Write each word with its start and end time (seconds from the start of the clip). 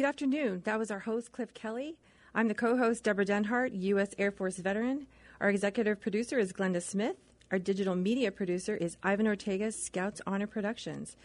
Good 0.00 0.06
afternoon. 0.06 0.62
That 0.64 0.78
was 0.78 0.90
our 0.90 1.00
host, 1.00 1.30
Cliff 1.30 1.52
Kelly. 1.52 1.98
I'm 2.34 2.48
the 2.48 2.54
co 2.54 2.78
host, 2.78 3.04
Deborah 3.04 3.26
Denhart, 3.26 3.72
U.S. 3.74 4.14
Air 4.16 4.30
Force 4.30 4.56
veteran. 4.56 5.06
Our 5.42 5.50
executive 5.50 6.00
producer 6.00 6.38
is 6.38 6.54
Glenda 6.54 6.80
Smith. 6.80 7.16
Our 7.52 7.58
digital 7.58 7.94
media 7.94 8.32
producer 8.32 8.74
is 8.74 8.96
Ivan 9.02 9.26
Ortega, 9.26 9.70
Scouts 9.70 10.22
Honor 10.26 10.46
Productions. 10.46 11.18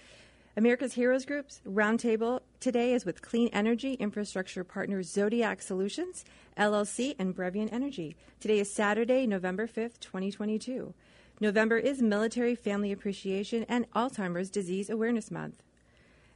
America's 0.57 0.95
Heroes 0.95 1.23
Group's 1.23 1.61
roundtable 1.65 2.41
today 2.59 2.93
is 2.93 3.05
with 3.05 3.21
Clean 3.21 3.47
Energy 3.53 3.93
Infrastructure 3.93 4.65
partners 4.65 5.09
Zodiac 5.09 5.61
Solutions, 5.61 6.25
LLC, 6.57 7.15
and 7.17 7.33
Brevian 7.33 7.71
Energy. 7.71 8.17
Today 8.41 8.59
is 8.59 8.69
Saturday, 8.69 9.25
November 9.25 9.67
5th, 9.67 10.01
2022. 10.01 10.93
November 11.39 11.77
is 11.77 12.01
Military 12.01 12.55
Family 12.55 12.91
Appreciation 12.91 13.63
and 13.69 13.89
Alzheimer's 13.91 14.49
Disease 14.49 14.89
Awareness 14.89 15.31
Month. 15.31 15.63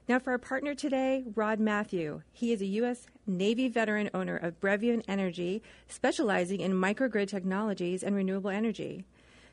Now, 0.10 0.18
for 0.18 0.32
our 0.32 0.40
partner 0.40 0.74
today, 0.74 1.24
Rod 1.36 1.60
Matthew. 1.60 2.24
He 2.32 2.52
is 2.52 2.64
a 2.64 2.66
U.S. 2.66 3.06
Navy 3.28 3.68
veteran 3.70 4.10
owner 4.12 4.36
of 4.36 4.60
Brevian 4.60 5.04
Energy, 5.08 5.62
specializing 5.88 6.62
in 6.62 6.74
microgrid 6.74 7.28
technologies 7.28 8.02
and 8.02 8.16
renewable 8.16 8.50
energy. 8.50 9.06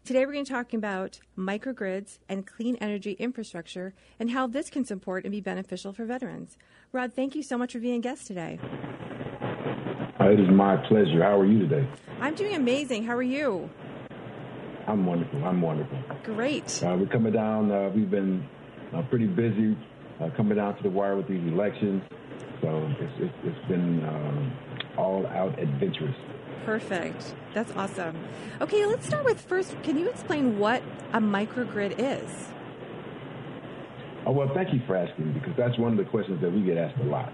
Today, 0.07 0.25
we're 0.25 0.33
going 0.33 0.47
to 0.47 0.51
talk 0.51 0.73
about 0.73 1.21
microgrids 1.37 2.21
and 2.27 2.47
clean 2.47 2.77
energy 2.77 3.13
infrastructure 3.19 3.93
and 4.19 4.31
how 4.31 4.47
this 4.47 4.71
can 4.71 4.87
support 4.87 5.25
and 5.25 5.33
be 5.33 5.43
beneficial 5.43 5.93
for 5.93 6.07
veterans. 6.07 6.57
Rod, 6.91 7.13
thank 7.13 7.35
you 7.35 7.43
so 7.43 7.59
much 7.59 7.75
for 7.75 7.79
being 7.79 7.97
a 7.97 8.01
guest 8.01 8.27
today. 8.27 8.59
Uh, 10.19 10.31
it 10.31 10.41
is 10.41 10.49
my 10.49 10.79
pleasure. 10.89 11.23
How 11.23 11.39
are 11.39 11.45
you 11.45 11.69
today? 11.69 11.87
I'm 12.19 12.35
doing 12.35 12.55
amazing. 12.55 13.05
How 13.05 13.15
are 13.15 13.23
you? 13.23 13.69
I'm 14.87 15.05
wonderful. 15.05 15.45
I'm 15.45 15.61
wonderful. 15.61 15.99
Great. 16.25 16.83
Uh, 16.83 16.97
we're 16.99 17.09
coming 17.09 17.35
down. 17.35 17.71
Uh, 17.71 17.91
we've 17.95 18.11
been 18.11 18.49
uh, 18.95 19.03
pretty 19.03 19.27
busy 19.27 19.77
uh, 20.21 20.31
coming 20.37 20.57
down 20.57 20.77
to 20.77 20.83
the 20.83 20.91
wire 20.91 21.17
with 21.17 21.29
these 21.29 21.47
elections. 21.47 22.03
So 22.63 22.95
it's, 23.01 23.13
it's, 23.19 23.35
it's 23.45 23.69
been 23.69 24.05
um, 24.07 24.53
all 24.97 25.27
out 25.27 25.59
adventurous. 25.59 26.17
Perfect. 26.65 27.35
That's 27.55 27.71
awesome. 27.73 28.19
Okay, 28.61 28.85
let's 28.87 29.07
start 29.07 29.25
with 29.25 29.41
first. 29.41 29.81
Can 29.83 29.99
you 29.99 30.09
explain 30.09 30.59
what 30.59 30.83
a 31.13 31.21
microgrid 31.21 31.95
is? 31.99 32.49
Oh, 34.27 34.33
well, 34.33 34.51
thank 34.55 34.75
you 34.75 34.81
for 34.87 34.97
asking 34.97 35.33
because 35.35 35.53
that's 35.57 35.79
one 35.79 35.93
of 35.93 35.99
the 35.99 36.11
questions 36.11 36.41
that 36.41 36.51
we 36.51 36.63
get 36.63 36.77
asked 36.77 36.99
a 37.01 37.05
lot, 37.05 37.33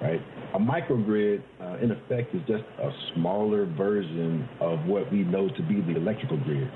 right? 0.00 0.22
A 0.54 0.58
microgrid, 0.60 1.42
uh, 1.60 1.78
in 1.82 1.90
effect, 1.90 2.32
is 2.34 2.40
just 2.46 2.62
a 2.78 2.90
smaller 3.14 3.66
version 3.66 4.48
of 4.60 4.84
what 4.86 5.10
we 5.10 5.24
know 5.24 5.48
to 5.48 5.62
be 5.62 5.80
the 5.80 5.96
electrical 5.96 6.36
grid. 6.36 6.70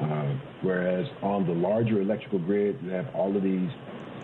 Uh, 0.00 0.34
whereas 0.62 1.06
on 1.22 1.46
the 1.46 1.52
larger 1.52 2.00
electrical 2.00 2.38
grid, 2.38 2.78
you 2.82 2.90
have 2.90 3.06
all 3.14 3.36
of 3.36 3.42
these 3.42 3.68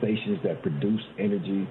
stations 0.03 0.39
that 0.43 0.61
produce 0.63 1.01
energy, 1.19 1.69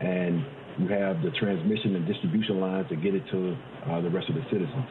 and 0.00 0.44
you 0.78 0.88
have 0.88 1.22
the 1.22 1.30
transmission 1.38 1.96
and 1.96 2.06
distribution 2.06 2.60
lines 2.60 2.88
to 2.88 2.96
get 2.96 3.14
it 3.14 3.22
to 3.30 3.56
uh, 3.90 4.00
the 4.00 4.08
rest 4.08 4.28
of 4.28 4.36
the 4.36 4.44
citizens. 4.44 4.86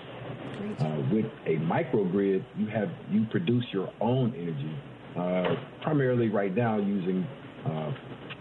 Uh, 0.79 1.01
with 1.12 1.25
a 1.47 1.57
microgrid, 1.63 2.44
you 2.57 2.68
have 2.68 2.90
you 3.09 3.25
produce 3.31 3.66
your 3.72 3.90
own 4.00 4.34
energy, 4.35 4.75
uh, 5.18 5.56
primarily 5.81 6.30
right 6.30 6.56
now 6.56 6.78
using 6.78 7.25
uh, 7.66 7.91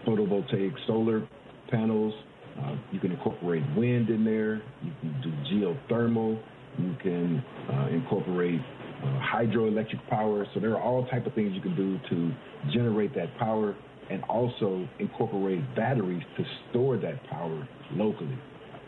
photovoltaic 0.05 0.73
solar 0.85 1.27
panels. 1.69 2.13
Uh, 2.61 2.75
you 2.91 2.99
can 2.99 3.11
incorporate 3.11 3.63
wind 3.75 4.09
in 4.09 4.23
there. 4.23 4.61
You 4.83 4.91
can 4.99 5.21
do 5.21 5.31
geothermal. 5.49 6.41
You 6.77 6.95
can 7.01 7.43
uh, 7.71 7.87
incorporate 7.91 8.61
hydroelectric 9.03 10.07
power. 10.09 10.45
So 10.53 10.59
there 10.59 10.71
are 10.75 10.81
all 10.81 11.07
type 11.07 11.25
of 11.25 11.33
things 11.33 11.53
you 11.53 11.61
can 11.61 11.75
do 11.75 11.99
to 12.09 12.71
generate 12.71 13.15
that 13.15 13.35
power 13.39 13.75
and 14.09 14.23
also 14.23 14.87
incorporate 14.99 15.61
batteries 15.75 16.23
to 16.37 16.43
store 16.69 16.97
that 16.97 17.23
power 17.25 17.67
locally. 17.93 18.37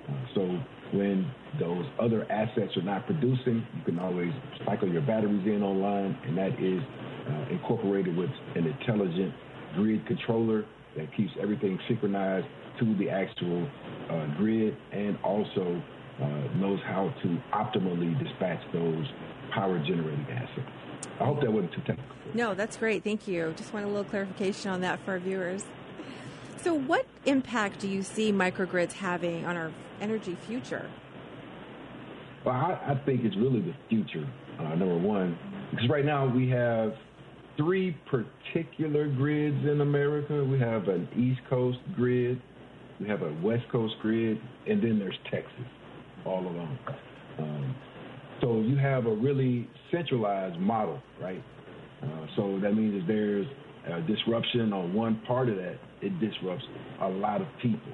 Uh, 0.10 0.14
so 0.36 0.60
when 0.92 1.30
those 1.60 1.86
other 2.00 2.30
assets 2.32 2.76
are 2.78 2.84
not 2.84 3.06
producing, 3.06 3.66
you 3.76 3.84
can 3.86 4.00
always 4.00 4.32
cycle 4.66 4.88
your 4.90 5.02
batteries 5.02 5.46
in 5.46 5.64
online, 5.64 6.18
and 6.26 6.38
that 6.38 6.60
is 6.60 6.82
uh, 7.28 7.54
incorporated 7.54 8.16
with 8.16 8.30
an 8.56 8.68
intelligent 8.68 9.34
grid 9.76 10.06
controller 10.06 10.66
that 10.96 11.16
keeps 11.16 11.32
everything 11.42 11.80
synchronized 11.88 12.46
to 12.80 12.96
the 12.98 13.10
actual 13.10 13.68
uh, 14.10 14.26
grid 14.38 14.76
and 14.92 15.18
also 15.24 15.82
uh, 16.22 16.26
knows 16.58 16.80
how 16.86 17.14
to 17.24 17.38
optimally 17.54 18.18
dispatch 18.24 18.62
those 18.72 19.06
power 19.54 19.80
generating 19.80 20.26
assets. 20.32 20.70
I 21.20 21.26
hope 21.26 21.42
that 21.42 21.52
wasn't 21.52 21.74
too 21.74 21.82
technical. 21.86 22.16
No, 22.34 22.54
that's 22.54 22.78
great. 22.78 23.04
Thank 23.04 23.28
you. 23.28 23.54
Just 23.56 23.74
want 23.74 23.86
a 23.86 23.90
little 23.90 24.04
clarification 24.04 24.72
on 24.72 24.82
that 24.82 25.00
for 25.04 25.12
our 25.12 25.20
viewers. 25.20 25.66
So, 26.62 26.74
what 26.74 27.06
impact 27.26 27.80
do 27.80 27.88
you 27.88 28.04
see 28.04 28.32
microgrids 28.32 28.94
having 28.94 29.46
on 29.46 29.58
our 29.58 29.72
energy 30.02 30.36
future? 30.36 30.90
Well, 32.46 32.56
I, 32.56 32.92
I 32.92 33.02
think 33.06 33.24
it's 33.24 33.36
really 33.36 33.62
the 33.62 33.74
future, 33.90 34.28
uh, 34.60 34.76
number 34.76 34.98
one, 34.98 35.38
because 35.72 35.90
right 35.90 36.06
now 36.06 36.26
we 36.26 36.50
have 36.50 36.96
three 37.58 37.96
particular 38.10 39.08
grids 39.08 39.66
in 39.66 39.82
America. 39.82 40.44
We 40.44 40.60
have 40.60 40.88
an 40.88 41.08
East 41.16 41.42
Coast 41.50 41.80
grid, 41.96 42.42
we 43.00 43.08
have 43.08 43.22
a 43.22 43.34
West 43.42 43.68
Coast 43.72 43.96
grid, 44.02 44.42
and 44.68 44.82
then 44.82 45.00
there's 45.00 45.18
Texas 45.30 45.66
all 46.26 46.40
along. 46.40 46.78
Um, 47.40 47.76
so 48.44 48.60
you 48.60 48.76
have 48.76 49.06
a 49.06 49.16
really 49.16 49.70
centralized 49.90 50.60
model, 50.60 51.02
right? 51.22 51.42
Uh, 52.04 52.26
so 52.36 52.60
that 52.62 52.74
means 52.74 53.02
if 53.02 53.08
there's 53.08 53.48
a 53.88 54.02
disruption 54.02 54.74
on 54.74 54.94
one 54.94 55.22
part 55.26 55.48
of 55.48 55.56
that, 55.56 55.78
it 56.02 56.20
disrupts 56.20 56.66
a 57.02 57.08
lot 57.08 57.40
of 57.42 57.48
people. 57.62 57.94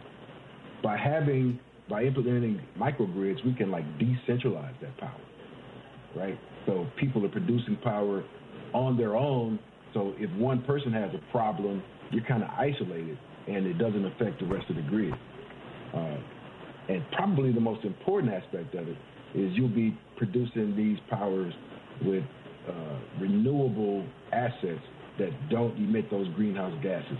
By 0.83 0.97
having, 0.97 1.59
by 1.87 2.03
implementing 2.03 2.59
microgrids, 2.79 3.45
we 3.45 3.53
can 3.53 3.69
like 3.69 3.85
decentralize 3.99 4.73
that 4.81 4.97
power, 4.97 5.21
right? 6.15 6.39
So 6.65 6.87
people 6.99 7.23
are 7.25 7.29
producing 7.29 7.77
power 7.83 8.23
on 8.73 8.97
their 8.97 9.15
own. 9.15 9.59
So 9.93 10.13
if 10.17 10.31
one 10.35 10.63
person 10.63 10.91
has 10.93 11.11
a 11.13 11.31
problem, 11.31 11.83
you're 12.11 12.25
kind 12.25 12.41
of 12.41 12.49
isolated 12.49 13.19
and 13.47 13.67
it 13.67 13.77
doesn't 13.77 14.05
affect 14.05 14.39
the 14.39 14.47
rest 14.47 14.67
of 14.69 14.77
the 14.77 14.81
grid. 14.83 15.13
Uh, 15.93 16.17
and 16.87 17.03
probably 17.11 17.51
the 17.51 17.61
most 17.61 17.85
important 17.85 18.33
aspect 18.33 18.73
of 18.73 18.87
it 18.87 18.97
is 19.35 19.51
you'll 19.53 19.67
be 19.67 19.95
producing 20.19 20.75
these 20.75 20.97
powers 21.09 21.53
with 22.05 22.23
uh, 22.67 22.99
renewable 23.19 24.05
assets 24.33 24.83
that 25.17 25.31
don't 25.49 25.75
emit 25.77 26.11
those 26.11 26.27
greenhouse 26.35 26.73
gases. 26.83 27.17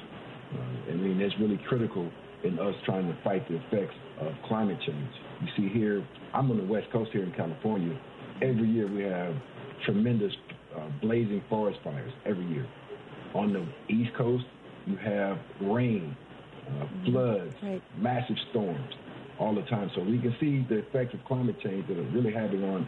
Uh, 0.54 0.92
I 0.92 0.96
mean, 0.96 1.18
that's 1.18 1.34
really 1.40 1.60
critical 1.68 2.12
in 2.44 2.60
us 2.60 2.76
trying 2.86 3.08
to 3.08 3.18
fight 3.24 3.48
the 3.48 3.56
effects 3.56 3.96
of 4.20 4.34
climate 4.48 4.78
change. 4.86 5.10
You 5.42 5.48
see 5.58 5.74
here, 5.74 6.06
I'm 6.34 6.52
on 6.52 6.58
the 6.58 6.64
West 6.64 6.88
Coast 6.92 7.12
here 7.12 7.24
in 7.24 7.32
California. 7.32 7.98
Every 8.42 8.70
year 8.70 8.88
we 8.88 9.04
have 9.04 9.34
tremendous 9.86 10.34
uh, 10.76 10.88
blazing 11.02 11.42
forest 11.50 11.80
fires 11.84 12.12
every 12.26 12.46
year. 12.48 12.68
On 13.34 13.54
the 13.54 13.94
East 13.94 14.12
Coast, 14.18 14.46
you 14.86 14.98
have 14.98 15.38
rain, 15.62 16.16
uh, 16.68 16.86
floods, 17.06 17.54
right. 17.64 17.82
massive 17.98 18.38
storms 18.52 18.94
all 19.40 19.56
the 19.56 19.62
time. 19.64 19.90
So 19.96 20.02
we 20.02 20.20
can 20.20 20.36
see 20.40 20.66
the 20.70 20.80
effects 20.80 21.14
of 21.14 21.24
climate 21.26 21.56
change 21.64 21.88
that 21.88 21.98
are 21.98 22.10
really 22.12 22.34
having 22.34 22.64
on 22.64 22.88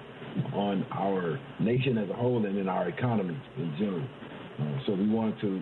on 0.54 0.86
our 0.92 1.40
nation 1.60 1.98
as 1.98 2.10
a 2.10 2.14
whole 2.14 2.46
and 2.46 2.58
in 2.58 2.70
our 2.70 2.88
economy 2.88 3.38
in 3.58 3.76
general. 3.78 4.08
Uh, 4.60 4.86
so 4.86 4.94
we 4.94 5.10
want 5.10 5.40
to 5.42 5.62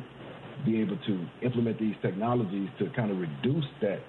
be 0.65 0.79
able 0.79 0.97
to 1.07 1.25
implement 1.41 1.79
these 1.79 1.95
technologies 2.01 2.69
to 2.77 2.89
kind 2.95 3.11
of 3.11 3.17
reduce 3.17 3.65
that 3.81 3.99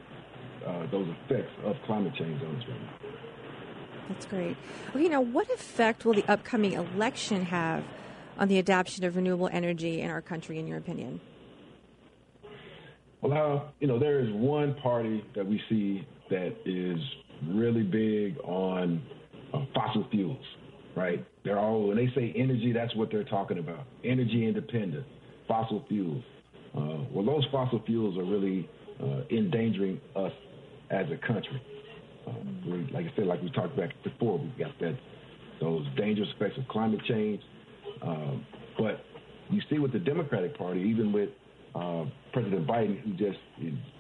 uh, 0.67 0.87
those 0.91 1.09
effects 1.25 1.53
of 1.65 1.77
climate 1.87 2.13
change 2.19 2.43
on 2.43 2.57
us 2.57 2.63
right 2.69 2.81
now. 2.81 3.11
That's 4.09 4.27
great. 4.27 4.57
Okay, 4.91 5.09
now 5.09 5.21
what 5.21 5.49
effect 5.51 6.05
will 6.05 6.15
the 6.15 6.25
upcoming 6.29 6.73
election 6.73 7.45
have 7.47 7.85
on 8.39 8.49
the 8.49 8.59
adoption 8.59 9.05
of 9.05 9.17
renewable 9.17 9.49
energy 9.53 10.01
in 10.01 10.11
our 10.11 10.21
country, 10.21 10.59
in 10.59 10.67
your 10.67 10.79
opinion? 10.79 11.21
Well, 13.21 13.33
uh, 13.33 13.71
you 13.81 13.87
know, 13.87 13.99
there 13.99 14.21
is 14.21 14.31
one 14.33 14.75
party 14.83 15.25
that 15.35 15.47
we 15.47 15.61
see 15.69 16.07
that 16.31 16.55
is 16.65 16.99
really 17.49 17.83
big 17.83 18.39
on 18.45 19.03
uh, 19.53 19.65
fossil 19.75 20.07
fuels, 20.11 20.45
right? 20.97 21.25
They're 21.45 21.59
all 21.59 21.89
when 21.89 21.97
they 21.97 22.09
say 22.15 22.33
energy, 22.37 22.73
that's 22.73 22.95
what 22.97 23.11
they're 23.11 23.25
talking 23.25 23.59
about: 23.59 23.85
energy 24.05 24.47
independent, 24.47 25.05
fossil 25.47 25.85
fuels. 25.89 26.23
Uh, 26.77 27.05
well, 27.13 27.25
those 27.25 27.45
fossil 27.51 27.83
fuels 27.85 28.17
are 28.17 28.25
really 28.25 28.69
uh, 29.03 29.23
endangering 29.31 30.01
us 30.15 30.33
as 30.91 31.07
a 31.11 31.27
country. 31.27 31.61
Um, 32.27 32.89
like 32.93 33.07
I 33.07 33.13
said, 33.17 33.27
like 33.27 33.43
we 33.43 33.51
talked 33.51 33.75
about 33.75 33.91
before, 34.05 34.39
we've 34.39 34.59
got 34.59 34.79
that 34.81 34.97
those 35.61 35.85
dangerous 35.97 36.29
effects 36.37 36.59
of 36.59 36.67
climate 36.69 37.01
change. 37.07 37.41
Um, 38.03 38.47
but 38.79 39.05
you 39.51 39.61
see 39.69 39.79
with 39.79 39.93
the 39.93 39.99
Democratic 39.99 40.57
Party, 40.57 40.81
even 40.81 41.13
with 41.13 41.31
uh, 41.75 42.05
President 42.33 42.67
Biden, 42.67 43.01
who 43.03 43.13
just 43.13 43.39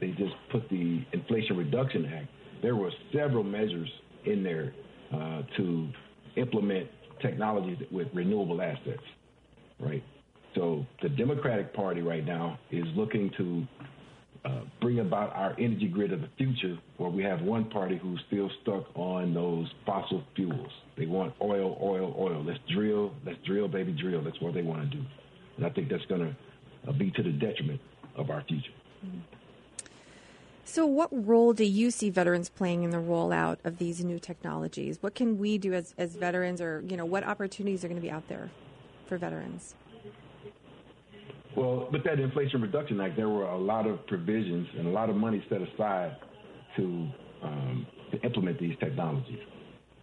they 0.01 0.09
just 0.11 0.35
put 0.51 0.69
the 0.71 1.05
Inflation 1.13 1.57
Reduction 1.57 2.07
Act, 2.07 2.29
there 2.63 2.77
were 2.77 2.91
several 3.13 3.45
measures 3.45 3.91
in 4.25 4.43
there 4.43 4.75
uh, 5.15 5.43
to 5.57 5.89
implement 6.37 6.89
technologies 7.21 7.79
with 7.91 8.09
renewable 8.15 8.63
assets, 8.63 9.03
right? 9.79 10.03
So 10.55 10.85
the 11.03 11.09
Democratic 11.09 11.73
Party 11.75 12.03
right 12.03 12.25
now 12.25 12.59
is 12.71 12.85
looking 12.97 13.31
to 13.39 13.67
uh, 14.45 14.61
bring 14.81 15.01
about 15.01 15.35
our 15.37 15.55
energy 15.59 15.87
grid 15.87 16.13
of 16.13 16.23
the 16.23 16.29
future, 16.39 16.79
where 16.97 17.11
we 17.11 17.23
have 17.23 17.43
one 17.43 17.69
party 17.69 17.99
who's 18.03 18.21
still 18.27 18.51
stuck 18.63 18.85
on 18.95 19.35
those 19.35 19.69
fossil 19.85 20.25
fuels. 20.35 20.71
They 20.97 21.07
want 21.07 21.35
oil, 21.43 21.79
oil, 21.83 22.15
oil. 22.19 22.43
Let's 22.45 22.59
drill, 22.73 23.13
let's 23.25 23.39
drill, 23.47 23.69
baby, 23.69 23.93
drill. 23.93 24.23
That's 24.23 24.41
what 24.41 24.55
they 24.55 24.63
want 24.63 24.91
to 24.91 24.97
do. 24.97 25.05
And 25.57 25.67
I 25.67 25.71
think 25.71 25.91
that's 25.91 26.07
going 26.07 26.23
to 26.23 26.37
uh, 26.87 26.93
be 26.93 27.11
to 27.13 27.23
the 27.23 27.33
detriment 27.33 27.81
of 28.17 28.31
our 28.31 28.43
future. 28.43 28.73
So, 30.65 30.87
what 30.87 31.09
role 31.11 31.53
do 31.53 31.65
you 31.65 31.91
see 31.91 32.11
veterans 32.11 32.49
playing 32.49 32.85
in 32.85 32.91
the 32.91 32.99
rollout 32.99 33.57
of 33.65 33.79
these 33.79 34.05
new 34.05 34.21
technologies? 34.21 34.99
What 35.01 35.17
can 35.17 35.39
we 35.39 35.59
do 35.59 35.73
as, 35.73 35.95
as 35.99 36.15
veterans, 36.15 36.61
or 36.61 36.85
you 36.87 36.97
know, 36.97 37.05
what 37.05 37.25
opportunities 37.25 37.85
are 37.85 37.89
going 37.89 38.01
to 38.01 38.03
be 38.03 38.11
out 38.11 38.29
there 38.29 38.51
for 39.07 39.19
veterans? 39.19 39.75
Well, 41.57 41.89
with 41.91 42.05
that 42.05 42.21
Inflation 42.21 42.63
Reduction 42.63 43.01
Act, 43.01 43.17
there 43.17 43.29
were 43.29 43.47
a 43.47 43.59
lot 43.59 43.87
of 43.89 44.07
provisions 44.07 44.69
and 44.79 44.87
a 44.87 44.91
lot 44.91 45.11
of 45.11 45.17
money 45.17 45.45
set 45.49 45.61
aside 45.61 46.17
to, 46.77 47.09
um, 47.43 47.87
to 48.13 48.21
implement 48.23 48.61
these 48.61 48.77
technologies. 48.79 49.41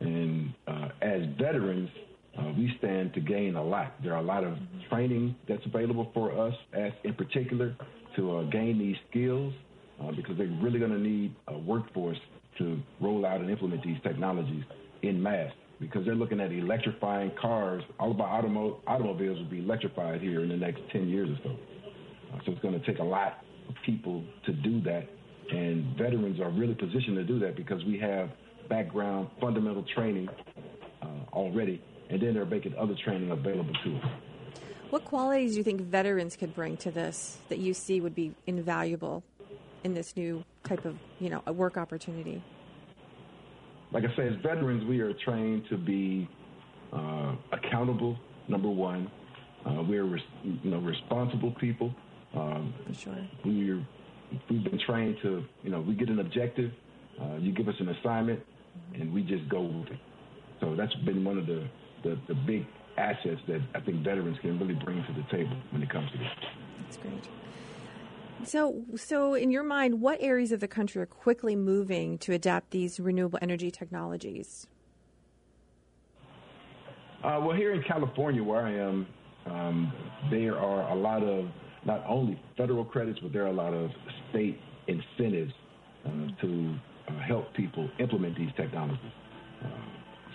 And 0.01 0.53
uh, 0.67 0.89
as 1.01 1.21
veterans, 1.39 1.89
uh, 2.37 2.51
we 2.55 2.73
stand 2.77 3.13
to 3.13 3.19
gain 3.19 3.55
a 3.55 3.63
lot. 3.63 3.93
There 4.03 4.13
are 4.13 4.19
a 4.19 4.25
lot 4.25 4.43
of 4.43 4.57
training 4.89 5.35
that's 5.47 5.65
available 5.65 6.11
for 6.13 6.31
us, 6.47 6.53
as 6.73 6.91
in 7.03 7.13
particular, 7.13 7.75
to 8.15 8.37
uh, 8.37 8.43
gain 8.43 8.77
these 8.77 8.95
skills, 9.09 9.53
uh, 10.01 10.11
because 10.11 10.37
they're 10.37 10.55
really 10.61 10.79
going 10.79 10.91
to 10.91 10.99
need 10.99 11.35
a 11.47 11.57
workforce 11.57 12.17
to 12.57 12.79
roll 13.01 13.25
out 13.25 13.41
and 13.41 13.49
implement 13.49 13.83
these 13.83 13.97
technologies 14.03 14.63
in 15.01 15.21
mass 15.21 15.51
because 15.79 16.05
they're 16.05 16.15
looking 16.15 16.39
at 16.39 16.51
electrifying 16.51 17.31
cars. 17.39 17.83
All 17.99 18.11
of 18.11 18.19
our 18.19 18.41
automo- 18.41 18.77
automobiles 18.87 19.37
will 19.37 19.49
be 19.49 19.59
electrified 19.59 20.21
here 20.21 20.41
in 20.41 20.49
the 20.49 20.57
next 20.57 20.81
10 20.91 21.07
years 21.07 21.29
or 21.29 21.37
so. 21.43 21.49
Uh, 22.33 22.39
so 22.45 22.51
it's 22.51 22.61
going 22.61 22.79
to 22.79 22.85
take 22.85 22.99
a 22.99 23.03
lot 23.03 23.43
of 23.69 23.75
people 23.85 24.23
to 24.45 24.53
do 24.53 24.81
that. 24.81 25.07
And 25.51 25.95
veterans 25.97 26.39
are 26.39 26.49
really 26.49 26.73
positioned 26.73 27.15
to 27.15 27.23
do 27.23 27.39
that 27.39 27.55
because 27.55 27.83
we 27.85 27.97
have 27.99 28.29
background 28.69 29.29
fundamental 29.39 29.85
training 29.95 30.27
uh, 31.01 31.07
already, 31.31 31.81
and 32.09 32.21
then 32.21 32.33
they're 32.33 32.45
making 32.45 32.75
other 32.75 32.95
training 33.03 33.31
available 33.31 33.73
to 33.83 33.97
us. 33.97 34.11
What 34.89 35.03
qualities 35.03 35.51
do 35.51 35.57
you 35.57 35.63
think 35.63 35.81
veterans 35.81 36.35
could 36.37 36.55
bring 36.55 36.77
to 36.77 36.91
this 36.91 37.37
that 37.49 37.59
you 37.59 37.73
see 37.73 37.99
would 37.99 38.15
be 38.15 38.33
invaluable 38.45 39.23
in 39.83 39.93
this 39.93 40.15
new 40.15 40.43
type 40.63 40.85
of, 40.85 40.97
you 41.19 41.29
know, 41.29 41.43
a 41.45 41.51
work 41.51 41.77
opportunity? 41.77 42.41
like 43.91 44.03
I 44.03 44.15
say, 44.15 44.27
as 44.27 44.35
veterans, 44.41 44.85
we 44.85 44.99
are 44.99 45.13
trained 45.13 45.63
to 45.69 45.77
be 45.77 46.27
uh, 46.93 47.35
accountable. 47.51 48.17
Number 48.47 48.69
one, 48.69 49.09
uh, 49.65 49.83
we're 49.87 50.03
res- 50.03 50.21
you 50.43 50.71
know 50.71 50.79
responsible 50.79 51.51
people. 51.59 51.93
Um, 52.35 52.73
For 52.87 52.93
sure. 52.93 53.17
We're 53.45 53.85
we've 54.49 54.63
been 54.63 54.79
trained 54.85 55.17
to 55.21 55.43
you 55.63 55.69
know 55.69 55.81
we 55.81 55.93
get 55.95 56.09
an 56.09 56.19
objective, 56.19 56.71
uh, 57.21 57.35
you 57.35 57.51
give 57.51 57.67
us 57.67 57.75
an 57.79 57.89
assignment, 57.89 58.41
and 58.93 59.13
we 59.13 59.23
just 59.23 59.47
go 59.49 59.61
with 59.61 59.87
it. 59.87 59.99
So 60.59 60.75
that's 60.75 60.93
been 61.05 61.23
one 61.23 61.37
of 61.37 61.45
the, 61.45 61.67
the, 62.03 62.17
the 62.27 62.35
big 62.35 62.65
assets 62.97 63.41
that 63.47 63.61
I 63.75 63.79
think 63.79 64.03
veterans 64.03 64.37
can 64.41 64.59
really 64.59 64.73
bring 64.73 65.03
to 65.03 65.13
the 65.13 65.23
table 65.29 65.55
when 65.71 65.83
it 65.83 65.89
comes 65.89 66.11
to 66.11 66.17
this. 66.17 66.27
That's 66.81 66.97
great. 66.97 67.27
So, 68.43 68.83
so 68.95 69.33
in 69.33 69.51
your 69.51 69.63
mind, 69.63 69.99
what 69.99 70.19
areas 70.21 70.51
of 70.51 70.59
the 70.59 70.67
country 70.67 71.01
are 71.01 71.07
quickly 71.07 71.55
moving 71.55 72.17
to 72.19 72.33
adapt 72.33 72.71
these 72.71 72.99
renewable 72.99 73.39
energy 73.41 73.71
technologies? 73.71 74.67
Uh, 77.23 77.39
well, 77.41 77.55
here 77.55 77.73
in 77.73 77.83
California, 77.83 78.43
where 78.43 78.61
I 78.61 78.73
am, 78.73 79.07
um, 79.47 79.93
there 80.29 80.57
are 80.57 80.91
a 80.91 80.95
lot 80.95 81.23
of 81.23 81.47
not 81.85 82.03
only 82.07 82.39
federal 82.55 82.85
credits, 82.85 83.19
but 83.19 83.33
there 83.33 83.43
are 83.43 83.47
a 83.47 83.53
lot 83.53 83.73
of 83.73 83.89
state 84.29 84.59
incentives 84.87 85.53
uh, 86.05 86.09
to 86.41 86.75
uh, 87.07 87.19
help 87.27 87.53
people 87.53 87.89
implement 87.99 88.37
these 88.37 88.51
technologies. 88.55 89.11
Uh, 89.63 89.67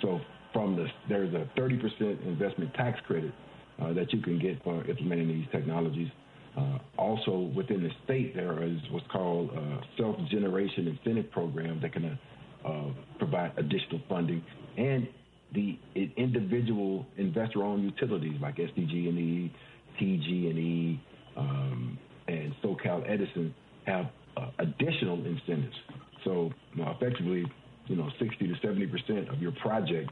so, 0.00 0.20
from 0.52 0.76
the 0.76 0.86
there's 1.08 1.32
a 1.34 1.48
30% 1.58 2.26
investment 2.26 2.72
tax 2.74 3.00
credit 3.06 3.32
uh, 3.80 3.92
that 3.92 4.12
you 4.12 4.20
can 4.20 4.38
get 4.38 4.62
for 4.62 4.84
implementing 4.84 5.28
these 5.28 5.46
technologies. 5.50 6.08
Uh, 6.56 6.78
also, 6.98 7.50
within 7.56 7.82
the 7.82 7.90
state, 8.04 8.34
there 8.36 8.62
is 8.62 8.76
what's 8.90 9.06
called 9.10 9.50
a 9.50 9.80
self-generation 9.96 10.86
incentive 10.86 11.30
program 11.30 11.80
that 11.80 11.92
can 11.92 12.18
uh, 12.64 12.84
provide 13.18 13.52
additional 13.56 14.00
funding, 14.08 14.44
and 14.76 15.08
the 15.54 15.78
individual 16.16 17.06
investor-owned 17.16 17.82
utilities 17.82 18.40
like 18.40 18.56
SDG&E, 18.56 19.52
PG&E, 19.98 21.00
um, 21.36 21.98
and 22.28 22.54
SoCal 22.62 23.02
Edison 23.08 23.54
have 23.86 24.06
uh, 24.36 24.48
additional 24.58 25.24
incentives. 25.26 25.76
So, 26.24 26.50
you 26.74 26.84
know, 26.84 26.94
effectively, 26.96 27.44
you 27.86 27.96
know, 27.96 28.08
60 28.18 28.46
to 28.46 28.54
70 28.62 28.86
percent 28.86 29.28
of 29.28 29.40
your 29.40 29.52
project, 29.52 30.10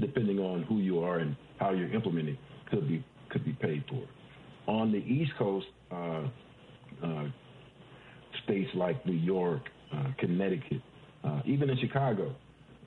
depending 0.00 0.38
on 0.38 0.62
who 0.64 0.78
you 0.78 1.00
are 1.00 1.18
and 1.18 1.36
how 1.58 1.70
you're 1.72 1.92
implementing, 1.92 2.38
could 2.70 2.88
be 2.88 3.04
could 3.30 3.44
be 3.44 3.52
paid 3.52 3.84
for 3.88 4.04
on 4.66 4.92
the 4.92 4.98
East 4.98 5.32
Coast, 5.38 5.66
uh, 5.90 6.22
uh, 7.02 7.24
states 8.44 8.70
like 8.74 9.04
New 9.06 9.12
York, 9.12 9.62
uh, 9.92 10.06
Connecticut, 10.18 10.80
uh, 11.22 11.40
even 11.44 11.70
in 11.70 11.78
Chicago, 11.78 12.34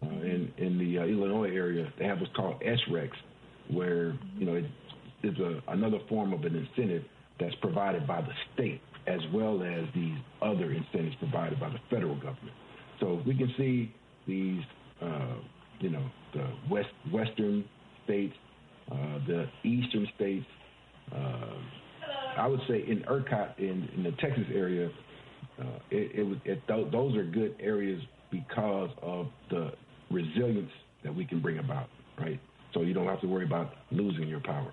uh, 0.03 0.07
in 0.07 0.51
in 0.57 0.77
the 0.77 0.99
uh, 0.99 1.05
Illinois 1.05 1.49
area, 1.49 1.91
they 1.99 2.05
have 2.05 2.19
what's 2.19 2.33
called 2.35 2.61
SRECs, 2.61 3.09
where 3.69 4.17
you 4.37 4.45
know 4.45 4.55
it 4.55 4.65
is 5.23 5.37
a, 5.39 5.61
another 5.69 5.99
form 6.09 6.33
of 6.33 6.43
an 6.43 6.55
incentive 6.55 7.03
that's 7.39 7.55
provided 7.55 8.07
by 8.07 8.21
the 8.21 8.33
state 8.53 8.81
as 9.05 9.21
well 9.33 9.63
as 9.63 9.85
these 9.95 10.17
other 10.41 10.73
incentives 10.73 11.15
provided 11.19 11.57
by 11.59 11.69
the 11.69 11.79
federal 11.89 12.15
government. 12.15 12.51
So 12.99 13.21
we 13.25 13.37
can 13.37 13.53
see 13.57 13.93
these, 14.27 14.61
you 15.79 15.89
know, 15.89 16.03
the 16.37 16.47
west 16.69 16.89
western 17.11 17.65
states, 18.05 18.35
the 19.27 19.47
eastern 19.63 20.07
states, 20.15 20.45
uh, 21.11 21.55
I 22.37 22.47
would 22.47 22.61
say 22.67 22.83
in 22.87 23.03
ERCOT 23.03 23.57
in, 23.57 23.89
in 23.95 24.03
the 24.03 24.11
Texas 24.11 24.45
area, 24.53 24.89
uh, 25.59 25.63
it, 25.89 26.11
it, 26.13 26.41
it, 26.45 26.91
those 26.91 27.15
are 27.15 27.23
good 27.23 27.55
areas 27.59 28.01
because 28.31 28.89
of 29.01 29.27
the 29.49 29.73
resilience 30.11 30.71
that 31.03 31.13
we 31.13 31.25
can 31.25 31.39
bring 31.39 31.59
about, 31.59 31.89
right? 32.19 32.39
So 32.73 32.81
you 32.81 32.93
don't 32.93 33.07
have 33.07 33.21
to 33.21 33.27
worry 33.27 33.45
about 33.45 33.73
losing 33.91 34.27
your 34.27 34.41
power. 34.41 34.71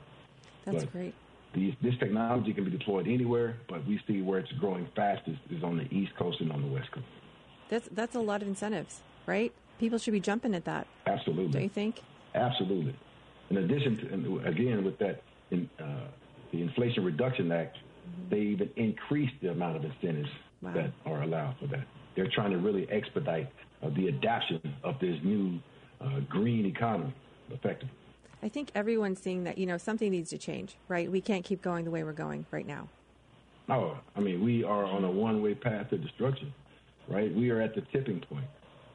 That's 0.65 0.85
but 0.85 0.93
great. 0.93 1.15
The, 1.55 1.75
this 1.83 1.95
technology 1.99 2.53
can 2.53 2.65
be 2.65 2.71
deployed 2.71 3.07
anywhere, 3.07 3.57
but 3.69 3.87
we 3.87 4.01
see 4.07 4.23
where 4.23 4.41
it's 4.41 4.53
growing 4.53 4.89
fastest 4.97 5.39
is 5.51 5.63
on 5.63 5.77
the 5.77 5.85
East 5.95 6.13
Coast 6.19 6.41
and 6.41 6.53
on 6.53 6.63
the 6.63 6.69
West 6.69 6.91
Coast. 6.91 7.07
That's 7.69 7.89
that's 7.93 8.15
a 8.15 8.21
lot 8.21 8.43
of 8.43 8.49
incentives, 8.49 9.01
right? 9.27 9.53
People 9.79 9.99
should 9.99 10.13
be 10.13 10.21
jumping 10.21 10.55
at 10.55 10.65
that. 10.65 10.87
Absolutely. 11.07 11.53
Don't 11.53 11.63
you 11.63 11.69
think? 11.69 12.03
Absolutely. 12.35 12.97
In 13.51 13.59
addition 13.59 13.97
to, 13.99 14.49
again, 14.49 14.85
with 14.85 14.99
that 14.99 15.23
in, 15.51 15.69
uh, 15.79 16.09
the 16.53 16.63
Inflation 16.63 17.05
Reduction 17.05 17.53
Act, 17.53 17.79
they 18.31 18.39
even 18.39 18.71
increased 18.77 19.35
the 19.43 19.51
amount 19.51 19.77
of 19.77 19.85
incentives 19.85 20.29
wow. 20.63 20.73
that 20.75 20.91
are 21.07 21.23
allowed 21.23 21.57
for 21.59 21.67
that. 21.69 21.85
They're 22.17 22.31
trying 22.33 22.51
to 22.53 22.59
really 22.59 22.89
expedite 22.91 23.51
uh, 23.83 23.91
the 23.91 24.09
adoption 24.09 24.61
of 24.83 24.99
this 25.01 25.19
new 25.23 25.59
uh, 26.01 26.21
green 26.29 26.67
economy. 26.67 27.13
effectively. 27.51 27.91
I 28.43 28.49
think 28.49 28.71
everyone's 28.75 29.21
seeing 29.21 29.45
that, 29.45 29.57
you 29.57 29.67
know, 29.67 29.79
something 29.79 30.11
needs 30.11 30.31
to 30.31 30.39
change, 30.39 30.77
right? 30.87 31.11
We 31.11 31.21
can't 31.21 31.45
keep 31.45 31.63
going 31.63 31.85
the 31.85 31.91
way 31.91 32.05
we're 32.05 32.13
going 32.13 32.45
right 32.51 32.67
now. 32.67 32.89
Oh, 33.71 33.97
I 34.15 34.21
mean, 34.21 34.45
we 34.45 34.63
are 34.63 34.85
on 34.85 35.05
a 35.05 35.11
one 35.11 35.43
way 35.43 35.55
path 35.55 35.91
to 35.91 35.99
destruction, 35.99 36.53
right? 37.09 37.35
We 37.35 37.51
are 37.51 37.61
at 37.61 37.75
the 37.75 37.81
tipping 37.93 38.21
point. 38.21 38.45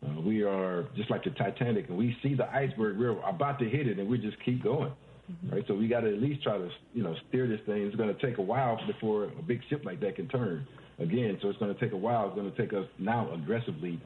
Uh, 0.06 0.22
we 0.22 0.44
are 0.44 0.86
just 0.96 1.10
like 1.10 1.24
the 1.24 1.30
Titanic, 1.32 1.90
and 1.90 1.98
we 1.98 2.16
see 2.24 2.34
the 2.34 2.50
iceberg. 2.54 2.98
We're 2.98 3.20
about 3.20 3.60
to 3.60 3.70
hit 3.70 3.88
it, 3.88 4.00
and 4.00 4.08
we 4.08 4.18
just 4.18 4.38
keep 4.46 4.64
going, 4.64 4.92
mm-hmm. 5.32 5.54
right? 5.54 5.66
So 5.68 5.74
we 5.74 5.88
got 5.88 6.02
to 6.02 6.14
at 6.14 6.22
least 6.22 6.42
try 6.42 6.58
to, 6.58 6.70
you 6.94 7.04
know, 7.04 7.16
steer 7.28 7.48
this 7.48 7.60
thing. 7.66 7.82
It's 7.84 7.96
going 7.96 8.14
to 8.14 8.26
take 8.26 8.38
a 8.38 8.42
while 8.42 8.80
before 8.88 9.26
a 9.26 9.42
big 9.42 9.62
ship 9.70 9.84
like 9.84 10.00
that 10.00 10.16
can 10.16 10.28
turn 10.30 10.66
again. 11.00 11.38
So 11.42 11.50
it's 11.50 11.60
going 11.60 11.74
to 11.74 11.80
take 11.80 11.92
a 11.92 11.98
while. 11.98 12.28
It's 12.28 12.36
going 12.36 12.50
to 12.50 12.58
take 12.58 12.74
us 12.74 12.86
now 12.98 13.30
aggressively 13.34 14.00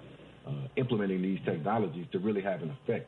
uh, 0.47 0.67
implementing 0.75 1.21
these 1.21 1.39
technologies 1.45 2.07
to 2.11 2.19
really 2.19 2.41
have 2.41 2.63
an 2.63 2.75
effect, 2.83 3.07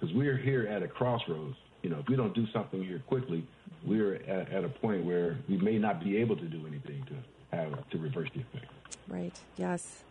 because 0.00 0.14
we're 0.14 0.38
here 0.38 0.66
at 0.66 0.82
a 0.82 0.88
crossroads. 0.88 1.56
You 1.82 1.90
know, 1.90 1.98
if 2.00 2.08
we 2.08 2.16
don't 2.16 2.34
do 2.34 2.46
something 2.52 2.82
here 2.82 3.02
quickly, 3.06 3.46
we're 3.84 4.14
at, 4.14 4.50
at 4.50 4.64
a 4.64 4.68
point 4.68 5.04
where 5.04 5.38
we 5.48 5.56
may 5.58 5.78
not 5.78 6.02
be 6.02 6.16
able 6.16 6.36
to 6.36 6.46
do 6.46 6.66
anything 6.66 7.04
to 7.06 7.56
have 7.56 7.88
to 7.90 7.98
reverse 7.98 8.28
the 8.34 8.40
effect. 8.40 8.72
Right. 9.06 9.38
Yes. 9.56 10.02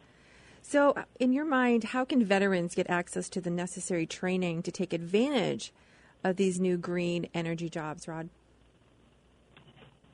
So, 0.69 0.91
uh, 0.91 1.03
in 1.17 1.31
your 1.31 1.45
mind, 1.45 1.85
how 1.85 2.03
can 2.03 2.25
veterans 2.25 2.75
get 2.75 2.89
access 2.89 3.29
to 3.29 3.39
the 3.39 3.49
necessary 3.49 4.05
training 4.05 4.63
to 4.63 4.71
take 4.71 4.91
advantage 4.91 5.71
of 6.25 6.35
these 6.35 6.59
new 6.59 6.75
green 6.75 7.29
energy 7.33 7.69
jobs, 7.69 8.05
Rod? 8.05 8.27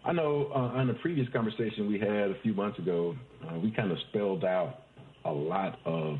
I 0.05 0.11
know 0.11 0.51
uh, 0.53 0.77
on 0.77 0.85
the 0.85 0.93
previous 0.93 1.27
conversation 1.33 1.87
we 1.87 1.97
had 1.97 2.29
a 2.29 2.35
few 2.43 2.53
months 2.53 2.77
ago, 2.77 3.15
uh, 3.43 3.57
we 3.57 3.71
kind 3.71 3.91
of 3.91 3.97
spelled 4.09 4.45
out 4.45 4.83
a 5.25 5.31
lot 5.31 5.79
of 5.85 6.19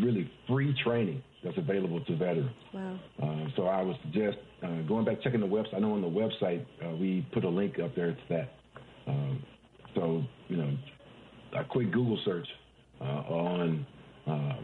really 0.00 0.28
free 0.48 0.74
training 0.82 1.22
that's 1.44 1.58
available 1.58 2.04
to 2.04 2.16
veterans. 2.16 2.50
Wow. 2.74 2.98
Uh, 3.22 3.44
so 3.54 3.66
I 3.68 3.82
would 3.82 3.98
suggest 4.02 4.38
uh, 4.64 4.82
going 4.88 5.04
back, 5.04 5.22
checking 5.22 5.38
the 5.38 5.46
website. 5.46 5.76
I 5.76 5.78
know 5.78 5.92
on 5.92 6.02
the 6.02 6.08
website 6.08 6.66
uh, 6.84 6.90
we 6.96 7.24
put 7.32 7.44
a 7.44 7.48
link 7.48 7.78
up 7.78 7.94
there 7.94 8.10
to 8.10 8.22
that. 8.30 8.52
Um, 9.06 9.44
so, 9.94 10.24
you 10.48 10.56
know, 10.56 10.76
a 11.56 11.62
quick 11.62 11.92
Google 11.92 12.18
search 12.24 12.48
on 13.04 13.86
uh, 14.26 14.56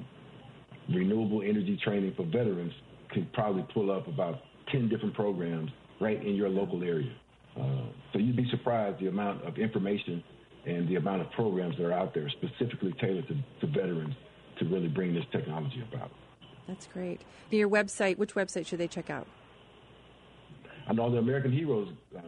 renewable 0.95 1.43
energy 1.43 1.79
training 1.83 2.15
for 2.17 2.25
veterans 2.25 2.73
can 3.11 3.29
probably 3.33 3.67
pull 3.73 3.91
up 3.91 4.07
about 4.09 4.41
10 4.71 4.89
different 4.89 5.15
programs 5.15 5.71
right 6.01 6.23
in 6.25 6.35
your 6.35 6.49
local 6.49 6.83
area. 6.83 7.13
Uh, 7.59 7.87
so 8.13 8.19
you'd 8.19 8.37
be 8.37 8.49
surprised 8.51 9.01
the 9.01 9.09
amount 9.09 9.43
of 9.45 9.59
information 9.59 10.23
and 10.67 10.89
the 10.89 10.97
amount 10.97 11.23
of 11.23 11.31
programs 11.33 11.77
that 11.77 11.85
are 11.85 11.93
out 11.93 12.15
there 12.15 12.29
specifically 12.29 12.95
tailored 13.01 13.27
to, 13.27 13.35
to 13.61 13.67
veterans 13.73 14.15
to 14.59 14.65
really 14.67 14.89
bring 14.89 15.15
this 15.15 15.25
technology 15.33 15.83
about. 15.91 16.11
That's 16.67 16.87
great. 16.87 17.23
Your 17.51 17.69
website, 17.69 18.19
which 18.19 18.35
website 18.35 18.67
should 18.67 18.79
they 18.79 18.89
check 18.89 19.11
out? 19.11 19.27
I 20.87 20.91
on 20.91 21.13
the 21.13 21.19
American 21.19 21.53
Heroes 21.53 21.89
uh, 22.17 22.21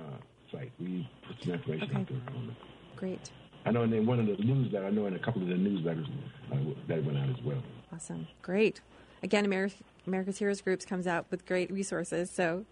site. 0.53 0.73
We 0.79 1.09
put 1.27 1.37
some 1.43 1.53
information 1.55 1.89
okay. 1.91 1.97
out 1.97 2.09
there. 2.09 2.57
Great. 2.97 3.31
I 3.65 3.71
know 3.73 3.83
in 3.83 4.07
one 4.07 4.19
of 4.21 4.27
the 4.27 4.37
newsletters, 4.43 4.87
I 4.87 4.91
know 4.91 5.07
in 5.07 5.15
a 5.15 5.19
couple 5.19 5.43
of 5.43 5.49
the 5.49 5.55
newsletters 5.55 6.07
uh, 6.53 6.57
that 6.89 7.05
went 7.05 7.19
out 7.19 7.29
as 7.29 7.45
well. 7.45 7.63
Awesome. 7.93 8.27
Great. 8.43 8.81
Again, 9.23 9.47
Ameri- 9.47 9.75
America's 10.07 10.39
Heroes 10.39 10.61
Groups 10.63 10.85
comes 10.85 11.07
out 11.07 11.27
with 11.31 11.45
great 11.45 11.71
resources, 11.71 12.31
so 12.31 12.65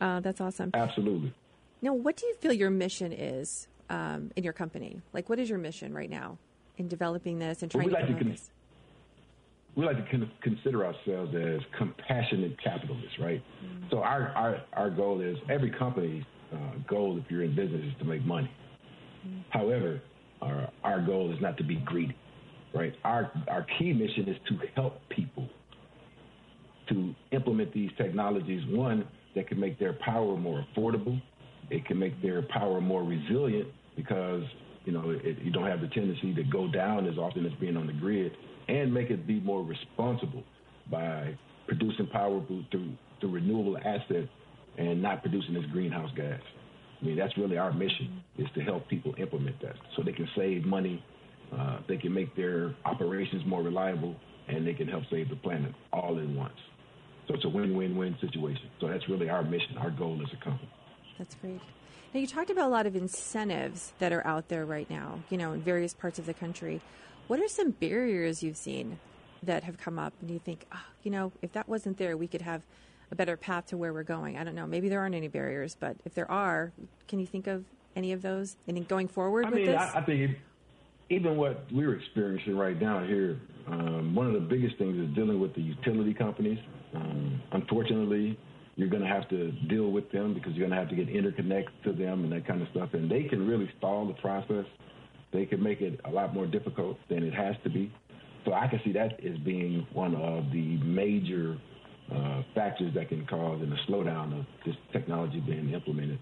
uh, 0.00 0.20
that's 0.20 0.40
awesome. 0.40 0.70
Absolutely. 0.74 1.32
Now, 1.80 1.94
what 1.94 2.16
do 2.16 2.26
you 2.26 2.34
feel 2.36 2.52
your 2.52 2.70
mission 2.70 3.12
is 3.12 3.68
um, 3.88 4.32
in 4.36 4.42
your 4.42 4.52
company? 4.52 5.00
Like, 5.12 5.28
what 5.28 5.38
is 5.38 5.48
your 5.48 5.58
mission 5.58 5.94
right 5.94 6.10
now 6.10 6.38
in 6.76 6.88
developing 6.88 7.38
this 7.38 7.62
and 7.62 7.70
trying 7.70 7.84
well, 7.84 8.00
we 8.00 8.06
to 8.06 8.12
like 8.12 8.18
to 8.18 8.24
con- 8.24 8.32
this? 8.32 8.50
We 9.76 9.84
like 9.84 9.96
to 9.96 10.10
con- 10.10 10.30
consider 10.42 10.84
ourselves 10.84 11.34
as 11.34 11.60
compassionate 11.78 12.60
capitalists, 12.62 13.18
right? 13.20 13.42
Mm-hmm. 13.64 13.84
So 13.90 13.98
our, 13.98 14.28
our, 14.30 14.60
our 14.72 14.90
goal 14.90 15.20
is 15.20 15.36
every 15.48 15.70
company's 15.70 16.24
uh, 16.52 16.56
goal, 16.88 17.18
if 17.18 17.30
you're 17.30 17.44
in 17.44 17.54
business, 17.54 17.84
is 17.84 17.98
to 18.00 18.04
make 18.04 18.24
money. 18.24 18.50
Mm-hmm. 19.26 19.40
However, 19.50 20.02
our, 20.42 20.70
our 20.84 21.00
goal 21.00 21.32
is 21.32 21.40
not 21.40 21.56
to 21.58 21.64
be 21.64 21.76
greedy, 21.76 22.16
right? 22.74 22.92
Our, 23.04 23.30
our 23.48 23.66
key 23.78 23.92
mission 23.92 24.28
is 24.28 24.36
to 24.48 24.58
help 24.74 25.00
people 25.08 25.48
to 26.88 27.14
implement 27.30 27.72
these 27.72 27.90
technologies, 27.96 28.62
one, 28.68 29.06
that 29.34 29.48
can 29.48 29.58
make 29.58 29.78
their 29.78 29.94
power 30.04 30.36
more 30.36 30.64
affordable. 30.76 31.20
It 31.70 31.86
can 31.86 31.98
make 31.98 32.20
their 32.20 32.42
power 32.42 32.80
more 32.80 33.02
resilient 33.02 33.68
because, 33.96 34.42
you 34.84 34.92
know, 34.92 35.10
it, 35.10 35.38
you 35.42 35.50
don't 35.50 35.66
have 35.66 35.80
the 35.80 35.88
tendency 35.88 36.34
to 36.34 36.42
go 36.44 36.70
down 36.70 37.06
as 37.06 37.16
often 37.16 37.46
as 37.46 37.52
being 37.60 37.76
on 37.76 37.86
the 37.86 37.92
grid 37.94 38.32
and 38.68 38.92
make 38.92 39.10
it 39.10 39.26
be 39.26 39.40
more 39.40 39.64
responsible 39.64 40.42
by 40.90 41.36
producing 41.66 42.06
power 42.08 42.44
through, 42.46 42.64
through 43.20 43.30
renewable 43.30 43.78
assets 43.78 44.28
and 44.76 45.00
not 45.00 45.22
producing 45.22 45.54
this 45.54 45.64
greenhouse 45.72 46.10
gas. 46.16 46.40
I 47.02 47.04
mean, 47.04 47.16
that's 47.16 47.36
really 47.36 47.58
our 47.58 47.72
mission 47.72 48.22
is 48.38 48.46
to 48.54 48.60
help 48.60 48.88
people 48.88 49.14
implement 49.18 49.60
that 49.60 49.74
so 49.96 50.02
they 50.02 50.12
can 50.12 50.28
save 50.36 50.64
money, 50.64 51.04
uh, 51.52 51.78
they 51.88 51.96
can 51.96 52.14
make 52.14 52.34
their 52.36 52.74
operations 52.84 53.42
more 53.44 53.62
reliable, 53.62 54.14
and 54.48 54.66
they 54.66 54.74
can 54.74 54.86
help 54.86 55.04
save 55.10 55.28
the 55.28 55.36
planet 55.36 55.74
all 55.92 56.18
in 56.18 56.36
once. 56.36 56.58
So 57.26 57.34
it's 57.34 57.44
a 57.44 57.48
win-win-win 57.48 58.16
situation. 58.20 58.68
So 58.80 58.88
that's 58.88 59.08
really 59.08 59.28
our 59.28 59.42
mission, 59.42 59.76
our 59.78 59.90
goal 59.90 60.20
as 60.24 60.32
a 60.32 60.44
company. 60.44 60.70
That's 61.18 61.34
great. 61.36 61.60
Now 62.14 62.20
you 62.20 62.26
talked 62.26 62.50
about 62.50 62.66
a 62.66 62.70
lot 62.70 62.86
of 62.86 62.94
incentives 62.94 63.92
that 63.98 64.12
are 64.12 64.26
out 64.26 64.48
there 64.48 64.64
right 64.64 64.88
now, 64.88 65.20
you 65.30 65.38
know, 65.38 65.52
in 65.52 65.62
various 65.62 65.94
parts 65.94 66.18
of 66.18 66.26
the 66.26 66.34
country. 66.34 66.80
What 67.26 67.40
are 67.40 67.48
some 67.48 67.70
barriers 67.70 68.42
you've 68.42 68.56
seen 68.56 68.98
that 69.42 69.64
have 69.64 69.78
come 69.78 69.98
up 69.98 70.12
and 70.20 70.30
you 70.30 70.38
think, 70.38 70.66
oh, 70.72 70.84
you 71.02 71.10
know, 71.10 71.32
if 71.42 71.52
that 71.52 71.68
wasn't 71.68 71.98
there, 71.98 72.16
we 72.16 72.28
could 72.28 72.42
have 72.42 72.62
a 73.12 73.14
better 73.14 73.36
path 73.36 73.66
to 73.66 73.76
where 73.76 73.92
we're 73.92 74.02
going. 74.02 74.38
I 74.38 74.42
don't 74.42 74.54
know. 74.54 74.66
Maybe 74.66 74.88
there 74.88 74.98
aren't 74.98 75.14
any 75.14 75.28
barriers, 75.28 75.76
but 75.78 75.96
if 76.06 76.14
there 76.14 76.30
are, 76.30 76.72
can 77.06 77.20
you 77.20 77.26
think 77.26 77.46
of 77.46 77.64
any 77.94 78.12
of 78.12 78.22
those? 78.22 78.56
And 78.66 78.88
going 78.88 79.06
forward 79.06 79.44
I 79.44 79.50
with 79.50 79.58
mean, 79.58 79.66
this? 79.66 79.80
I, 79.80 79.98
I 79.98 80.04
think 80.04 80.38
even 81.10 81.36
what 81.36 81.66
we're 81.70 81.94
experiencing 81.94 82.56
right 82.56 82.80
now 82.80 83.04
here, 83.04 83.38
um, 83.68 84.14
one 84.14 84.26
of 84.26 84.32
the 84.32 84.40
biggest 84.40 84.78
things 84.78 84.98
is 84.98 85.14
dealing 85.14 85.38
with 85.38 85.54
the 85.54 85.60
utility 85.60 86.14
companies. 86.14 86.58
Um, 86.94 87.40
unfortunately, 87.52 88.38
you're 88.76 88.88
going 88.88 89.02
to 89.02 89.08
have 89.08 89.28
to 89.28 89.52
deal 89.68 89.90
with 89.90 90.10
them 90.10 90.32
because 90.32 90.54
you're 90.54 90.66
going 90.66 90.70
to 90.70 90.76
have 90.76 90.88
to 90.88 90.96
get 90.96 91.08
interconnect 91.08 91.68
to 91.84 91.92
them 91.92 92.24
and 92.24 92.32
that 92.32 92.46
kind 92.46 92.62
of 92.62 92.68
stuff. 92.68 92.94
And 92.94 93.10
they 93.10 93.24
can 93.24 93.46
really 93.46 93.70
stall 93.76 94.06
the 94.06 94.14
process. 94.14 94.64
They 95.32 95.44
can 95.44 95.62
make 95.62 95.82
it 95.82 96.00
a 96.06 96.10
lot 96.10 96.32
more 96.32 96.46
difficult 96.46 96.96
than 97.10 97.22
it 97.22 97.34
has 97.34 97.56
to 97.64 97.70
be. 97.70 97.92
So 98.46 98.54
I 98.54 98.68
can 98.68 98.80
see 98.82 98.92
that 98.92 99.22
as 99.22 99.36
being 99.38 99.86
one 99.92 100.16
of 100.16 100.50
the 100.50 100.78
major 100.78 101.58
uh, 102.12 102.42
factors 102.54 102.92
that 102.94 103.08
can 103.08 103.26
cause 103.26 103.60
and 103.62 103.72
a 103.72 103.76
slowdown 103.90 104.38
of 104.38 104.46
this 104.66 104.76
technology 104.92 105.40
being 105.40 105.70
implemented. 105.70 106.18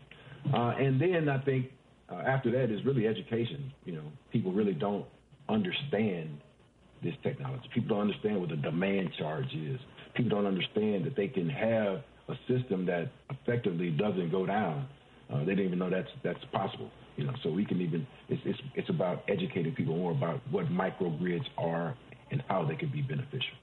Uh, 0.53 0.75
and 0.79 1.01
then 1.01 1.29
I 1.29 1.39
think 1.43 1.67
uh, 2.11 2.17
after 2.17 2.51
that 2.53 2.73
is 2.73 2.85
really 2.85 3.07
education. 3.07 3.73
You 3.85 3.95
know, 3.95 4.05
people 4.33 4.53
really 4.53 4.73
don't 4.73 5.05
understand 5.49 6.41
this 7.03 7.15
technology. 7.23 7.69
People 7.75 7.97
don't 7.97 8.09
understand 8.09 8.41
what 8.41 8.51
the 8.51 8.57
demand 8.57 9.11
charge 9.19 9.53
is. 9.55 9.79
People 10.15 10.31
don't 10.31 10.47
understand 10.47 11.05
that 11.07 11.17
they 11.17 11.29
can 11.29 11.49
have 11.49 12.03
a 12.29 12.35
system 12.49 12.87
that 12.87 13.11
effectively 13.31 13.91
doesn't 13.91 14.31
go 14.31 14.47
down. 14.47 14.87
Uh, 15.33 15.41
they 15.41 15.55
didn't 15.55 15.67
even 15.67 15.79
know 15.79 15.91
that's 15.91 16.09
that's 16.25 16.45
possible. 16.53 16.91
You 17.17 17.25
know, 17.25 17.33
so 17.43 17.51
we 17.51 17.65
can 17.65 17.81
even 17.81 18.07
it's, 18.29 18.41
it's 18.45 18.59
it's 18.75 18.91
about 18.91 19.25
educating 19.29 19.75
people 19.75 19.97
more 19.97 20.13
about 20.13 20.41
what 20.51 20.67
microgrids 20.67 21.45
are 21.57 21.97
and 22.31 22.43
how 22.49 22.65
they 22.65 22.77
can 22.77 22.91
be 22.91 23.03
beneficial. 23.03 23.57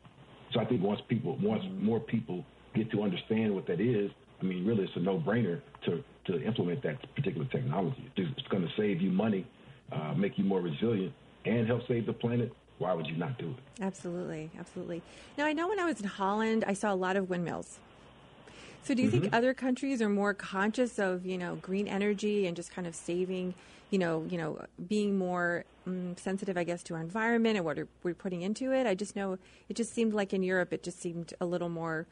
So 0.53 0.59
I 0.59 0.65
think 0.65 0.81
once 0.81 1.01
people, 1.07 1.37
once 1.41 1.63
more 1.79 1.99
people 1.99 2.45
get 2.75 2.91
to 2.91 3.03
understand 3.03 3.53
what 3.53 3.67
that 3.67 3.79
is, 3.79 4.11
I 4.41 4.45
mean, 4.45 4.65
really, 4.65 4.83
it's 4.83 4.95
a 4.95 4.99
no-brainer 4.99 5.61
to 5.85 6.03
to 6.25 6.43
implement 6.43 6.83
that 6.83 6.97
particular 7.15 7.47
technology. 7.47 8.11
It's 8.17 8.47
going 8.49 8.61
to 8.61 8.69
save 8.75 9.01
you 9.01 9.11
money, 9.11 9.47
uh, 9.93 10.13
make 10.13 10.37
you 10.37 10.43
more 10.43 10.59
resilient, 10.59 11.13
and 11.45 11.65
help 11.65 11.87
save 11.87 12.05
the 12.05 12.13
planet. 12.13 12.51
Why 12.79 12.93
would 12.93 13.07
you 13.07 13.15
not 13.15 13.39
do 13.39 13.51
it? 13.51 13.81
Absolutely, 13.81 14.51
absolutely. 14.59 15.01
Now, 15.37 15.45
I 15.45 15.53
know 15.53 15.69
when 15.69 15.79
I 15.79 15.85
was 15.85 15.99
in 16.01 16.07
Holland, 16.07 16.65
I 16.67 16.73
saw 16.73 16.93
a 16.93 16.95
lot 16.95 17.15
of 17.15 17.29
windmills. 17.29 17.79
So, 18.87 18.93
do 18.93 19.01
you 19.01 19.09
mm-hmm. 19.09 19.19
think 19.19 19.35
other 19.35 19.53
countries 19.53 20.01
are 20.01 20.07
more 20.07 20.33
conscious 20.33 20.97
of 20.97 21.25
you 21.25 21.37
know 21.37 21.55
green 21.55 21.89
energy 21.89 22.47
and 22.47 22.55
just 22.55 22.71
kind 22.71 22.87
of 22.87 22.95
saving, 22.95 23.53
you 23.89 23.99
know, 23.99 24.25
you 24.29 24.37
know, 24.37 24.63
being 24.87 25.17
more 25.17 25.65
um, 25.85 26.15
sensitive, 26.15 26.57
I 26.57 26.63
guess, 26.63 26.83
to 26.83 26.93
our 26.93 27.01
environment 27.01 27.57
and 27.57 27.65
what 27.65 27.77
are, 27.77 27.89
we're 28.03 28.13
putting 28.13 28.43
into 28.43 28.71
it? 28.71 28.87
I 28.87 28.95
just 28.95 29.13
know 29.13 29.39
it 29.67 29.75
just 29.75 29.93
seemed 29.93 30.13
like 30.13 30.33
in 30.33 30.41
Europe, 30.41 30.71
it 30.71 30.83
just 30.83 31.01
seemed 31.01 31.33
a 31.41 31.45
little 31.45 31.67
more 31.67 32.07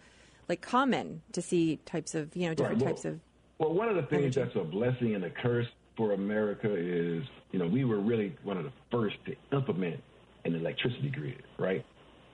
like 0.49 0.59
common 0.59 1.21
to 1.31 1.41
see 1.41 1.77
types 1.85 2.13
of 2.13 2.35
you 2.35 2.49
know 2.49 2.53
different 2.53 2.81
right. 2.81 2.87
well, 2.87 2.93
types 2.93 3.05
of. 3.05 3.21
Well, 3.57 3.73
one 3.73 3.87
of 3.87 3.95
the 3.95 4.03
things 4.03 4.35
energy. 4.35 4.41
that's 4.41 4.55
a 4.57 4.69
blessing 4.69 5.15
and 5.15 5.23
a 5.23 5.29
curse 5.29 5.67
for 5.95 6.11
America 6.11 6.75
is 6.75 7.23
you 7.53 7.59
know 7.59 7.67
we 7.67 7.85
were 7.85 8.01
really 8.01 8.35
one 8.43 8.57
of 8.57 8.65
the 8.65 8.73
first 8.91 9.15
to 9.27 9.35
implement 9.55 10.03
an 10.43 10.55
electricity 10.55 11.09
grid, 11.09 11.41
right? 11.57 11.85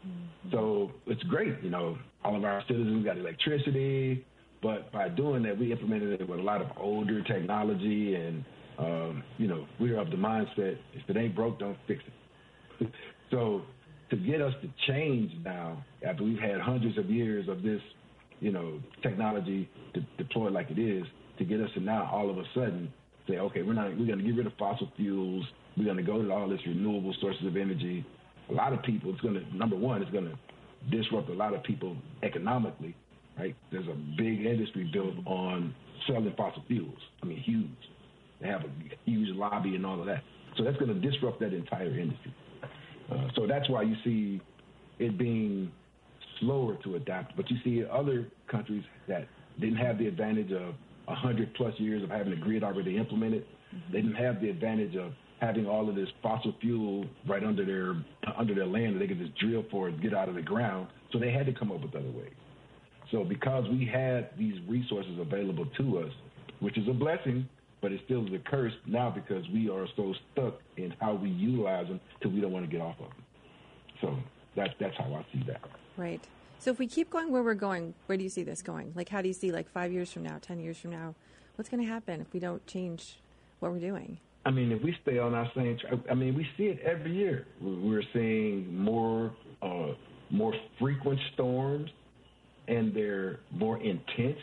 Mm-hmm. 0.04 0.50
So 0.52 0.92
it's 1.06 1.22
great, 1.24 1.62
you 1.62 1.70
know, 1.70 1.96
all 2.24 2.36
of 2.36 2.44
our 2.44 2.64
citizens 2.68 3.06
got 3.06 3.20
electricity, 3.20 4.26
but 4.62 4.92
by 4.92 5.10
doing 5.10 5.44
that, 5.44 5.58
we 5.58 5.72
implemented 5.72 6.22
it 6.22 6.30
with 6.30 6.40
a 6.40 6.44
lot 6.44 6.62
of 6.62 6.68
older 6.78 7.22
technology 7.24 8.16
and 8.16 8.44
um, 8.80 9.24
you 9.38 9.48
know, 9.48 9.68
we're 9.80 10.00
of 10.00 10.10
the 10.10 10.16
mindset 10.16 10.78
if 10.94 11.08
it 11.08 11.18
ain't 11.18 11.36
broke, 11.36 11.60
don't 11.60 11.78
fix 11.88 12.02
it. 12.80 12.88
so 13.32 13.62
to 14.10 14.16
get 14.16 14.42
us 14.42 14.54
to 14.62 14.70
change 14.88 15.32
now, 15.44 15.84
after 16.06 16.24
we've 16.24 16.40
had 16.40 16.60
hundreds 16.60 16.98
of 16.98 17.10
years 17.10 17.48
of 17.48 17.62
this 17.62 17.82
you 18.42 18.52
know, 18.52 18.80
technology 19.02 19.70
de- 19.94 20.06
deployed 20.18 20.52
like 20.52 20.70
it 20.70 20.80
is 20.80 21.06
to 21.38 21.46
get 21.46 21.62
us 21.62 21.70
to 21.76 21.80
now 21.80 22.10
all 22.12 22.30
of 22.30 22.38
a 22.38 22.44
sudden 22.54 22.92
say, 23.28 23.38
okay, 23.38 23.62
we're 23.62 23.74
not 23.74 23.90
we're 23.98 24.08
going 24.08 24.18
to 24.18 24.26
get 24.26 24.36
rid 24.36 24.48
of 24.48 24.54
fossil 24.60 24.92
fuels. 24.98 25.46
We're 25.78 25.86
going 25.86 25.98
to 25.98 26.04
go 26.04 26.22
to 26.22 26.32
all 26.32 26.50
this 26.50 26.60
renewable 26.66 27.16
sources 27.22 27.46
of 27.46 27.56
energy. 27.56 28.06
A 28.50 28.54
lot 28.54 28.74
of 28.74 28.82
people, 28.84 29.12
it's 29.14 29.22
going 29.22 29.36
to 29.36 29.56
number 29.56 29.78
one, 29.78 30.02
it's 30.02 30.12
going 30.12 30.26
to 30.26 30.98
disrupt 30.98 31.30
a 31.30 31.34
lot 31.34 31.54
of 31.54 31.64
people 31.64 31.96
economically, 32.24 32.96
right? 33.42 33.56
There's 33.72 33.88
a 33.88 33.98
big 34.18 34.46
industry 34.46 34.90
built 34.94 35.16
on 35.26 35.74
selling 36.08 36.34
fossil 36.38 36.64
fuels. 36.68 36.98
I 37.24 37.26
mean, 37.26 37.40
huge. 37.40 37.70
They 38.40 38.48
have 38.48 38.62
a 38.62 38.70
huge 39.06 39.36
lobby 39.36 39.76
and 39.76 39.86
all 39.86 40.00
of 40.00 40.06
that. 40.06 40.24
So 40.58 40.64
that's 40.64 40.78
going 40.78 40.94
to 40.94 41.10
disrupt 41.10 41.40
that 41.40 41.54
entire 41.54 41.98
industry. 41.98 42.34
Uh, 43.12 43.28
so 43.36 43.48
that's 43.48 43.68
why 43.70 43.82
you 43.82 43.96
see 44.04 44.42
it 45.00 45.18
being 45.18 45.72
slower 46.40 46.78
to 46.84 46.96
adapt. 46.96 47.36
But 47.36 47.50
you 47.50 47.58
see 47.64 47.84
other 47.90 48.28
countries 48.50 48.84
that 49.08 49.28
didn't 49.60 49.78
have 49.78 49.98
the 49.98 50.08
advantage 50.08 50.52
of 50.52 50.76
100 51.06 51.54
plus 51.56 51.74
years 51.78 52.04
of 52.04 52.10
having 52.10 52.34
a 52.34 52.36
grid 52.36 52.64
already 52.64 52.98
implemented. 52.98 53.44
Mm-hmm. 53.44 53.94
They 53.94 54.02
didn't 54.02 54.18
have 54.18 54.40
the 54.40 54.50
advantage 54.50 54.96
of 54.96 55.14
having 55.40 55.66
all 55.66 55.90
of 55.90 55.96
this 55.96 56.10
fossil 56.22 56.54
fuel 56.62 57.06
right 57.28 57.44
under 57.44 57.66
their 57.66 57.96
under 58.38 58.54
their 58.54 58.68
land 58.68 58.96
that 58.96 59.00
they 59.00 59.08
could 59.08 59.20
just 59.20 59.36
drill 59.40 59.66
for 59.72 59.88
and 59.88 60.00
get 60.00 60.14
out 60.14 60.30
of 60.30 60.36
the 60.36 60.42
ground. 60.42 60.88
So 61.12 61.18
they 61.18 61.32
had 61.32 61.48
to 61.48 61.54
come 61.54 61.72
up 61.72 61.82
with 61.82 61.96
other 61.96 62.12
ways. 62.12 62.34
So 63.12 63.24
because 63.24 63.68
we 63.70 63.86
had 63.86 64.30
these 64.38 64.56
resources 64.68 65.20
available 65.20 65.66
to 65.78 66.00
us, 66.00 66.12
which 66.60 66.78
is 66.78 66.88
a 66.88 66.94
blessing, 66.94 67.48
but 67.82 67.92
it 67.92 68.02
still 68.06 68.26
is 68.26 68.34
a 68.34 68.50
curse 68.50 68.74
now 68.86 69.10
because 69.10 69.44
we 69.50 69.70
are 69.70 69.88
so 69.96 70.14
stuck 70.32 70.60
in 70.78 70.94
how 71.00 71.16
we 71.16 71.30
utilize 71.30 71.88
them 71.88 72.00
till 72.22 72.32
we 72.32 72.40
don't 72.40 72.52
want 72.52 72.66
to 72.66 72.72
get 72.72 72.82
off 72.82 72.96
of 73.00 73.10
them. 73.10 73.24
So 74.00 74.18
that's 74.56 74.74
that's 74.80 74.96
how 74.98 75.14
I 75.14 75.26
see 75.34 75.44
that. 75.48 75.62
Right. 75.98 76.24
So 76.60 76.70
if 76.70 76.78
we 76.78 76.88
keep 76.88 77.10
going 77.10 77.32
where 77.32 77.42
we're 77.42 77.56
going, 77.56 77.96
where 78.06 78.18
do 78.18 78.24
you 78.24 78.30
see 78.30 78.44
this 78.44 78.62
going? 78.62 78.94
Like, 78.96 79.10
how 79.10 79.22
do 79.22 79.28
you 79.28 79.34
see 79.34 79.52
like 79.52 79.70
five 79.70 79.92
years 79.92 80.12
from 80.12 80.24
now, 80.24 80.38
ten 80.40 80.60
years 80.60 80.78
from 80.78 80.92
now? 80.92 81.16
What's 81.56 81.70
going 81.70 81.84
to 81.84 81.90
happen 81.90 82.22
if 82.22 82.32
we 82.34 82.40
don't 82.40 82.66
change 82.68 83.18
what 83.60 83.72
we're 83.72 83.80
doing? 83.80 84.20
I 84.46 84.52
mean, 84.52 84.72
if 84.72 84.82
we 84.82 84.96
stay 85.02 85.20
on 85.20 85.34
our 85.34 85.52
same, 85.56 85.78
I 86.10 86.14
mean, 86.14 86.36
we 86.36 86.48
see 86.58 86.66
it 86.66 86.80
every 86.80 87.14
year. 87.14 87.46
We're 87.62 88.04
seeing 88.14 88.76
more, 88.76 89.32
uh, 89.62 89.94
more 90.32 90.54
frequent 90.80 91.20
storms, 91.34 91.92
and 92.72 92.96
they're 92.96 93.40
more 93.52 93.78
intense. 93.78 94.40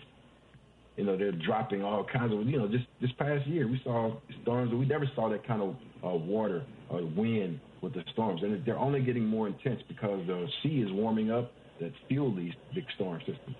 You 0.96 1.04
know, 1.04 1.16
they're 1.16 1.32
dropping 1.32 1.82
all 1.82 2.04
kinds 2.04 2.32
of. 2.32 2.46
You 2.46 2.58
know, 2.58 2.68
just 2.68 2.84
this 3.00 3.10
past 3.18 3.46
year 3.46 3.66
we 3.66 3.80
saw 3.82 4.16
storms. 4.42 4.72
We 4.72 4.86
never 4.86 5.10
saw 5.14 5.28
that 5.30 5.46
kind 5.46 5.62
of 5.62 5.76
uh, 6.04 6.16
water 6.16 6.64
or 6.90 7.02
wind 7.04 7.60
with 7.82 7.94
the 7.94 8.02
storms, 8.12 8.42
and 8.42 8.64
they're 8.64 8.78
only 8.78 9.00
getting 9.00 9.24
more 9.24 9.46
intense 9.46 9.80
because 9.88 10.26
the 10.26 10.46
sea 10.62 10.80
is 10.80 10.92
warming 10.92 11.30
up 11.30 11.52
that 11.80 11.92
fuel 12.08 12.34
these 12.34 12.52
big 12.74 12.84
storm 12.96 13.20
systems. 13.20 13.56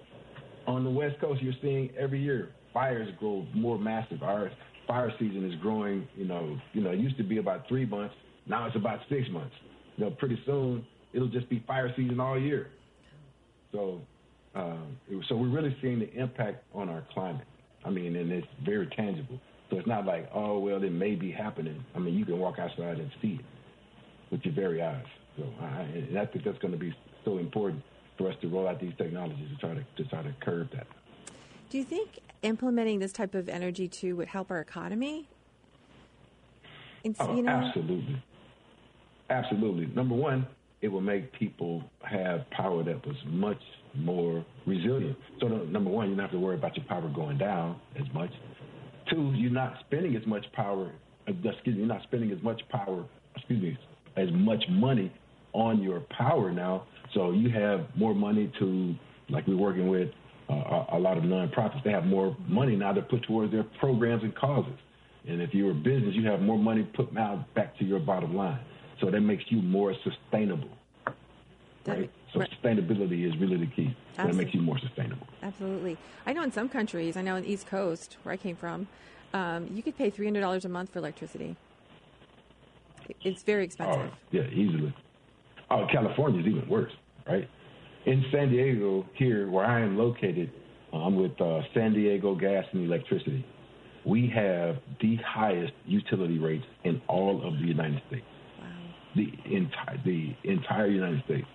On 0.66 0.84
the 0.84 0.90
West 0.90 1.20
Coast, 1.20 1.40
you're 1.40 1.54
seeing 1.62 1.90
every 1.98 2.20
year 2.20 2.50
fires 2.74 3.08
grow 3.18 3.46
more 3.54 3.78
massive. 3.78 4.22
Our 4.22 4.50
fire 4.86 5.12
season 5.18 5.48
is 5.48 5.58
growing. 5.60 6.06
You 6.16 6.26
know, 6.26 6.58
you 6.72 6.82
know, 6.82 6.90
it 6.90 6.98
used 6.98 7.16
to 7.18 7.24
be 7.24 7.38
about 7.38 7.68
three 7.68 7.86
months. 7.86 8.14
Now 8.46 8.66
it's 8.66 8.76
about 8.76 8.98
six 9.08 9.28
months. 9.30 9.54
You 9.96 10.04
know, 10.04 10.10
pretty 10.10 10.38
soon 10.44 10.84
it'll 11.12 11.28
just 11.28 11.48
be 11.48 11.62
fire 11.66 11.92
season 11.96 12.20
all 12.20 12.38
year. 12.38 12.68
So, 13.72 14.00
um, 14.54 14.96
so 15.28 15.36
we're 15.36 15.48
really 15.48 15.76
seeing 15.80 15.98
the 15.98 16.12
impact 16.14 16.64
on 16.74 16.88
our 16.88 17.04
climate. 17.12 17.46
I 17.84 17.90
mean, 17.90 18.16
and 18.16 18.32
it's 18.32 18.46
very 18.64 18.86
tangible. 18.88 19.40
So 19.70 19.78
it's 19.78 19.86
not 19.86 20.06
like, 20.06 20.30
oh 20.34 20.58
well, 20.58 20.82
it 20.82 20.92
may 20.92 21.14
be 21.14 21.30
happening. 21.30 21.84
I 21.94 21.98
mean, 21.98 22.14
you 22.14 22.24
can 22.24 22.38
walk 22.38 22.58
outside 22.58 22.98
and 22.98 23.10
see 23.20 23.38
it 23.40 23.44
with 24.30 24.44
your 24.44 24.54
very 24.54 24.82
eyes. 24.82 25.04
So 25.36 25.44
I, 25.60 25.80
and 25.82 26.18
I 26.18 26.26
think 26.26 26.44
that's 26.44 26.58
going 26.58 26.72
to 26.72 26.78
be 26.78 26.94
so 27.24 27.38
important 27.38 27.82
for 28.16 28.28
us 28.28 28.34
to 28.40 28.48
roll 28.48 28.66
out 28.66 28.80
these 28.80 28.94
technologies 28.98 29.48
to 29.50 29.56
try 29.56 29.74
to, 29.74 29.84
to 29.96 30.10
try 30.10 30.22
to 30.22 30.34
curb 30.40 30.70
that. 30.72 30.86
Do 31.70 31.78
you 31.78 31.84
think 31.84 32.18
implementing 32.42 32.98
this 32.98 33.12
type 33.12 33.34
of 33.34 33.48
energy 33.48 33.88
too 33.88 34.16
would 34.16 34.28
help 34.28 34.50
our 34.50 34.60
economy? 34.60 35.28
It's, 37.04 37.20
oh, 37.20 37.36
you 37.36 37.42
know, 37.42 37.52
absolutely. 37.52 38.22
Absolutely. 39.30 39.86
Number 39.86 40.14
one, 40.14 40.46
it 40.80 40.88
will 40.88 41.00
make 41.00 41.32
people 41.32 41.82
have 42.02 42.48
power 42.50 42.84
that 42.84 43.04
was 43.06 43.16
much 43.26 43.60
more 43.94 44.44
resilient. 44.66 45.16
So, 45.40 45.48
number 45.48 45.90
one, 45.90 46.10
you 46.10 46.14
don't 46.14 46.24
have 46.24 46.32
to 46.32 46.38
worry 46.38 46.56
about 46.56 46.76
your 46.76 46.86
power 46.86 47.08
going 47.08 47.38
down 47.38 47.80
as 47.96 48.06
much. 48.14 48.30
Two, 49.10 49.32
you're 49.34 49.50
not 49.50 49.74
spending 49.86 50.14
as 50.16 50.26
much 50.26 50.44
power. 50.52 50.92
Uh, 51.26 51.32
excuse 51.32 51.74
me, 51.74 51.80
you're 51.80 51.86
not 51.86 52.02
spending 52.04 52.30
as 52.30 52.42
much 52.42 52.60
power. 52.70 53.04
Excuse 53.36 53.62
me, 53.62 53.78
as 54.16 54.28
much 54.32 54.62
money 54.68 55.12
on 55.52 55.82
your 55.82 56.00
power 56.16 56.50
now. 56.52 56.86
So 57.14 57.32
you 57.32 57.50
have 57.50 57.86
more 57.96 58.14
money 58.14 58.52
to, 58.58 58.94
like 59.30 59.46
we're 59.46 59.56
working 59.56 59.88
with 59.88 60.10
uh, 60.48 60.84
a 60.92 60.98
lot 60.98 61.18
of 61.18 61.24
nonprofits, 61.24 61.82
they 61.84 61.90
have 61.90 62.04
more 62.04 62.36
money 62.46 62.76
now 62.76 62.92
to 62.92 63.02
put 63.02 63.22
towards 63.24 63.52
their 63.52 63.64
programs 63.80 64.22
and 64.22 64.34
causes. 64.34 64.72
And 65.28 65.42
if 65.42 65.52
you're 65.52 65.72
a 65.72 65.74
business, 65.74 66.14
you 66.14 66.26
have 66.26 66.40
more 66.40 66.58
money 66.58 66.88
put 66.94 67.12
back 67.14 67.76
to 67.78 67.84
your 67.84 67.98
bottom 67.98 68.34
line. 68.34 68.60
So 69.00 69.10
that 69.10 69.20
makes 69.20 69.44
you 69.48 69.62
more 69.62 69.94
sustainable. 70.04 70.70
Right? 71.86 72.10
So 72.32 72.40
right. 72.40 72.50
sustainability 72.62 73.26
is 73.26 73.38
really 73.40 73.56
the 73.56 73.66
key. 73.66 73.96
That 74.16 74.34
makes 74.34 74.52
you 74.52 74.60
more 74.60 74.78
sustainable. 74.78 75.26
Absolutely. 75.42 75.96
I 76.26 76.32
know 76.32 76.42
in 76.42 76.52
some 76.52 76.68
countries, 76.68 77.16
I 77.16 77.22
know 77.22 77.36
in 77.36 77.44
the 77.44 77.50
East 77.50 77.66
Coast, 77.66 78.18
where 78.22 78.32
I 78.32 78.36
came 78.36 78.56
from, 78.56 78.88
um, 79.32 79.70
you 79.72 79.82
could 79.82 79.96
pay 79.96 80.10
$300 80.10 80.64
a 80.64 80.68
month 80.68 80.92
for 80.92 80.98
electricity. 80.98 81.56
It's 83.22 83.42
very 83.42 83.64
expensive. 83.64 84.10
Oh, 84.10 84.16
yeah, 84.32 84.46
easily. 84.48 84.94
Oh, 85.70 85.86
California 85.90 86.40
is 86.40 86.46
even 86.46 86.68
worse, 86.68 86.92
right? 87.26 87.48
In 88.04 88.24
San 88.30 88.50
Diego, 88.50 89.06
here 89.14 89.50
where 89.50 89.64
I 89.64 89.80
am 89.80 89.96
located, 89.96 90.50
I'm 90.92 91.16
with 91.16 91.38
uh, 91.40 91.60
San 91.74 91.94
Diego 91.94 92.34
Gas 92.34 92.64
and 92.72 92.84
Electricity. 92.84 93.44
We 94.04 94.30
have 94.34 94.76
the 95.00 95.16
highest 95.16 95.72
utility 95.86 96.38
rates 96.38 96.64
in 96.84 97.00
all 97.08 97.46
of 97.46 97.54
the 97.54 97.66
United 97.66 98.02
States. 98.08 98.24
The 99.18 99.56
entire 99.56 100.00
the 100.04 100.34
entire 100.44 100.86
United 100.86 101.24
States. 101.24 101.46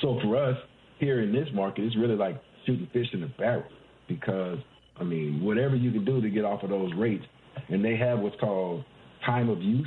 So 0.00 0.18
for 0.22 0.36
us 0.36 0.56
here 0.98 1.22
in 1.22 1.32
this 1.32 1.48
market, 1.54 1.84
it's 1.84 1.96
really 1.96 2.16
like 2.16 2.42
shooting 2.66 2.88
fish 2.92 3.06
in 3.12 3.22
a 3.22 3.28
barrel 3.38 3.64
because 4.08 4.58
I 4.98 5.04
mean, 5.04 5.42
whatever 5.42 5.76
you 5.76 5.92
can 5.92 6.04
do 6.04 6.20
to 6.20 6.28
get 6.28 6.44
off 6.44 6.62
of 6.64 6.70
those 6.70 6.92
rates, 6.96 7.24
and 7.68 7.84
they 7.84 7.96
have 7.96 8.18
what's 8.18 8.38
called 8.40 8.84
time 9.24 9.48
of 9.48 9.62
use, 9.62 9.86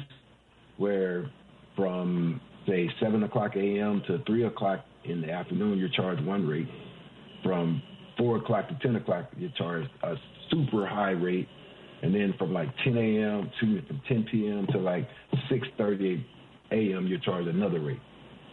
where 0.78 1.30
from 1.76 2.40
say 2.66 2.90
7 3.02 3.24
o'clock 3.24 3.56
a.m. 3.56 4.02
to 4.08 4.24
3 4.26 4.46
o'clock 4.46 4.86
in 5.06 5.22
the 5.22 5.32
afternoon, 5.32 5.78
you're 5.78 5.90
charged 5.90 6.26
one 6.26 6.48
rate. 6.48 6.68
From 7.44 7.82
4 8.18 8.38
o'clock 8.38 8.68
to 8.70 8.78
10 8.82 8.96
o'clock, 8.98 9.30
you're 9.38 9.52
charged 9.58 9.90
a 10.04 10.16
super 10.50 10.86
high 10.86 11.12
rate. 11.12 11.48
And 12.04 12.14
then 12.14 12.34
from 12.38 12.54
like 12.54 12.70
10 12.84 12.98
a.m. 12.98 13.52
to 13.60 13.82
from 13.88 14.02
10 14.08 14.28
p.m. 14.32 14.68
to 14.72 14.78
like 14.78 15.08
6:30 15.52 16.24
a.m., 16.72 17.08
you're 17.08 17.20
charged 17.20 17.48
another 17.48 17.80
rate. 17.80 18.00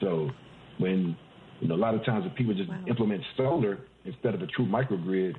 So 0.00 0.30
when 0.78 1.16
you 1.60 1.68
know 1.68 1.74
a 1.74 1.76
lot 1.76 1.94
of 1.94 2.04
times 2.04 2.24
if 2.26 2.34
people 2.36 2.54
just 2.54 2.68
wow. 2.68 2.84
implement 2.88 3.22
solar 3.36 3.78
instead 4.04 4.34
of 4.34 4.42
a 4.42 4.46
true 4.48 4.66
microgrid 4.66 5.34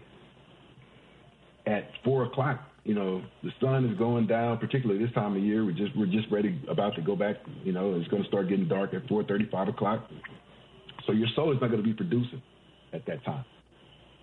at 1.67 1.89
four 2.03 2.25
o'clock 2.25 2.61
you 2.85 2.93
know, 2.93 3.23
the 3.41 3.49
sun 3.59 3.89
is 3.89 3.97
going 3.97 4.27
down, 4.27 4.59
particularly 4.59 5.03
this 5.03 5.13
time 5.15 5.35
of 5.35 5.41
year. 5.41 5.65
We're 5.65 5.71
just 5.71 5.97
we're 5.97 6.05
just 6.05 6.31
ready 6.31 6.61
about 6.69 6.95
to 6.95 7.01
go 7.01 7.15
back. 7.15 7.37
You 7.63 7.73
know, 7.73 7.95
it's 7.95 8.07
going 8.09 8.21
to 8.21 8.27
start 8.29 8.47
getting 8.47 8.67
dark 8.67 8.93
at 8.93 9.07
four 9.07 9.23
thirty, 9.23 9.49
five 9.51 9.67
o'clock. 9.67 10.07
So 11.07 11.11
your 11.11 11.27
solar's 11.35 11.57
not 11.59 11.71
going 11.71 11.81
to 11.81 11.87
be 11.87 11.95
producing 11.95 12.43
at 12.93 13.03
that 13.07 13.25
time, 13.25 13.43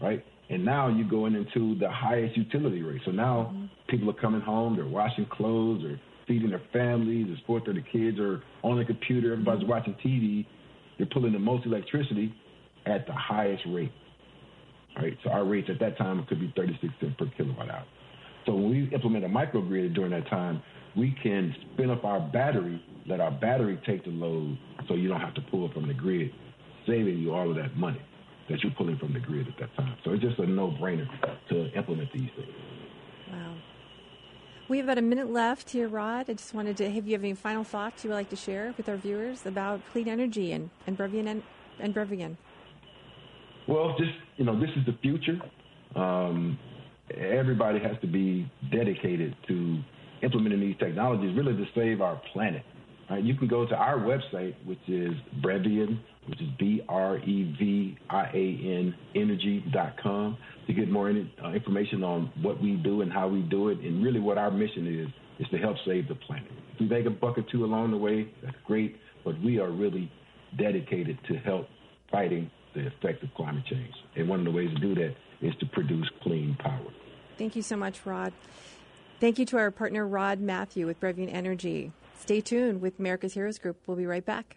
right? 0.01 0.25
And 0.49 0.65
now 0.65 0.89
you're 0.89 1.09
going 1.09 1.35
into 1.35 1.77
the 1.81 1.91
highest 1.91 2.37
utility 2.37 2.83
rate. 2.83 3.01
So 3.05 3.11
now 3.11 3.53
mm-hmm. 3.53 3.65
people 3.89 4.09
are 4.11 4.21
coming 4.21 4.41
home, 4.41 4.77
they're 4.77 4.87
washing 4.87 5.27
clothes, 5.27 5.85
or 5.85 6.01
feeding 6.27 6.51
their 6.51 6.63
families, 6.73 7.27
sporting 7.43 7.75
their 7.75 7.85
kids, 7.85 8.19
are 8.19 8.43
on 8.63 8.79
the 8.79 8.85
computer. 8.85 9.33
Everybody's 9.33 9.67
watching 9.67 9.95
TV. 10.05 10.47
They're 10.99 11.07
pulling 11.07 11.33
the 11.33 11.39
most 11.39 11.67
electricity 11.67 12.35
at 12.87 13.07
the 13.07 13.13
highest 13.13 13.63
rate. 13.69 13.93
Right. 14.97 15.17
So 15.25 15.31
our 15.31 15.45
rates 15.45 15.69
at 15.71 15.81
that 15.81 15.97
time 15.97 16.25
could 16.29 16.39
be 16.39 16.53
36 16.55 16.93
cents 17.01 17.15
per 17.19 17.27
kilowatt 17.37 17.71
hour. 17.71 17.85
So 18.45 18.55
when 18.55 18.71
we 18.71 18.95
implement 18.95 19.25
a 19.25 19.29
microgrid 19.29 19.95
during 19.95 20.11
that 20.11 20.29
time, 20.29 20.63
we 20.97 21.17
can 21.23 21.55
spin 21.73 21.91
up 21.91 22.05
our 22.05 22.21
battery, 22.21 22.83
let 23.07 23.21
our 23.21 23.31
battery 23.31 23.81
take 23.87 24.05
the 24.05 24.11
load 24.11 24.59
so 24.89 24.95
you 24.95 25.09
don't 25.09 25.21
have 25.21 25.35
to 25.35 25.41
pull 25.51 25.71
from 25.73 25.89
the 25.89 25.95
grid, 25.95 26.31
saving 26.87 27.19
you 27.19 27.33
all 27.33 27.49
of 27.49 27.57
that 27.57 27.77
money 27.77 28.01
that 28.51 28.63
you're 28.63 28.73
pulling 28.73 28.99
from 28.99 29.15
the 29.15 29.21
grid 29.21 29.47
at 29.49 29.55
that 29.59 29.75
time. 29.77 29.97
So 30.05 30.11
it's 30.13 30.23
just 30.23 30.39
a 30.39 30.47
no-brainer 30.47 31.07
to 31.49 31.73
implement 31.73 32.13
these 32.13 32.29
things. 32.37 32.49
Wow. 33.31 33.57
We 34.73 34.79
have 34.79 34.87
about 34.87 34.97
a 34.97 35.03
minute 35.03 35.31
left 35.31 35.69
here, 35.69 35.87
Rod. 35.87 36.31
I 36.31 36.33
just 36.33 36.55
wanted 36.55 36.79
to 36.79 36.91
have 36.91 37.07
you 37.07 37.13
have 37.13 37.23
any 37.23 37.35
final 37.35 37.63
thoughts 37.63 38.05
you 38.05 38.09
would 38.09 38.17
like 38.17 38.31
to 38.31 38.37
share 38.37 38.73
with 38.79 38.89
our 38.89 38.97
viewers 38.97 39.45
about 39.45 39.83
clean 39.93 40.09
energy 40.09 40.53
and, 40.53 40.71
and 40.87 40.97
Brevian 40.97 41.27
and, 41.27 41.43
and 41.79 41.95
Brevian? 41.95 42.39
Well, 43.69 43.95
just, 43.99 44.13
you 44.39 44.47
know, 44.47 44.59
this 44.59 44.71
is 44.75 44.87
the 44.87 44.97
future. 45.03 45.39
Um, 45.95 46.59
everybody 47.15 47.81
has 47.81 48.01
to 48.01 48.07
be 48.07 48.51
dedicated 48.71 49.37
to 49.49 49.79
implementing 50.23 50.61
these 50.61 50.77
technologies 50.79 51.37
really 51.37 51.53
to 51.53 51.67
save 51.75 52.01
our 52.01 52.19
planet. 52.33 52.63
Right? 53.11 53.23
You 53.23 53.35
can 53.35 53.49
go 53.49 53.67
to 53.67 53.75
our 53.75 53.99
website, 53.99 54.55
which 54.65 54.81
is 54.89 55.13
Brevian, 55.43 55.99
which 56.27 56.41
is 56.41 56.49
B 56.59 56.83
R 56.89 57.19
E 57.19 57.57
V 57.59 57.99
I 58.11 58.25
A 58.25 58.79
N 58.79 58.95
energy.com 59.15 60.37
to 60.67 60.73
get 60.73 60.91
more 60.91 61.11
uh, 61.11 61.53
information 61.53 62.05
on 62.05 62.33
what 62.43 62.61
we 62.63 62.75
do 62.77 63.03
and 63.03 63.13
how 63.13 63.29
we 63.29 63.43
do 63.43 63.69
it, 63.69 63.79
and 63.81 64.03
really 64.03 64.21
what 64.21 64.39
our 64.39 64.51
mission 64.51 64.87
is 64.87 65.09
is 65.39 65.51
to 65.51 65.59
help 65.59 65.77
save 65.85 66.09
the 66.09 66.15
planet. 66.15 66.51
If 66.75 66.81
we 66.81 66.87
make 66.87 67.07
a 67.07 67.11
buck 67.11 67.39
or 67.39 67.43
two 67.51 67.65
along 67.65 67.91
the 67.91 67.97
way, 67.97 68.33
that's 68.43 68.57
great, 68.67 68.97
but 69.25 69.41
we 69.41 69.59
are 69.59 69.71
really 69.71 70.11
dedicated 70.59 71.19
to 71.29 71.35
help 71.39 71.69
fighting 72.11 72.51
the 72.75 72.87
effect 72.87 73.23
of 73.23 73.35
climate 73.35 73.65
change. 73.67 73.95
And 74.17 74.29
one 74.29 74.39
of 74.39 74.45
the 74.45 74.51
ways 74.51 74.71
to 74.75 74.81
do 74.81 74.95
that 74.95 75.15
is 75.41 75.55
to 75.61 75.67
produce 75.67 76.09
clean 76.23 76.57
power. 76.61 76.93
Thank 77.39 77.57
you 77.57 77.63
so 77.63 77.77
much, 77.77 78.05
Rod. 78.07 78.33
Thank 79.21 79.39
you 79.39 79.47
to 79.47 79.59
our 79.59 79.71
partner, 79.71 80.07
Rod 80.07 80.41
Matthew 80.41 80.87
with 80.87 81.01
Brevian 81.01 81.33
Energy. 81.33 81.93
Stay 82.19 82.41
tuned 82.41 82.81
with 82.81 82.99
America's 82.99 83.35
Heroes 83.35 83.59
Group. 83.59 83.77
We'll 83.87 83.97
be 83.97 84.07
right 84.07 84.25
back. 84.25 84.57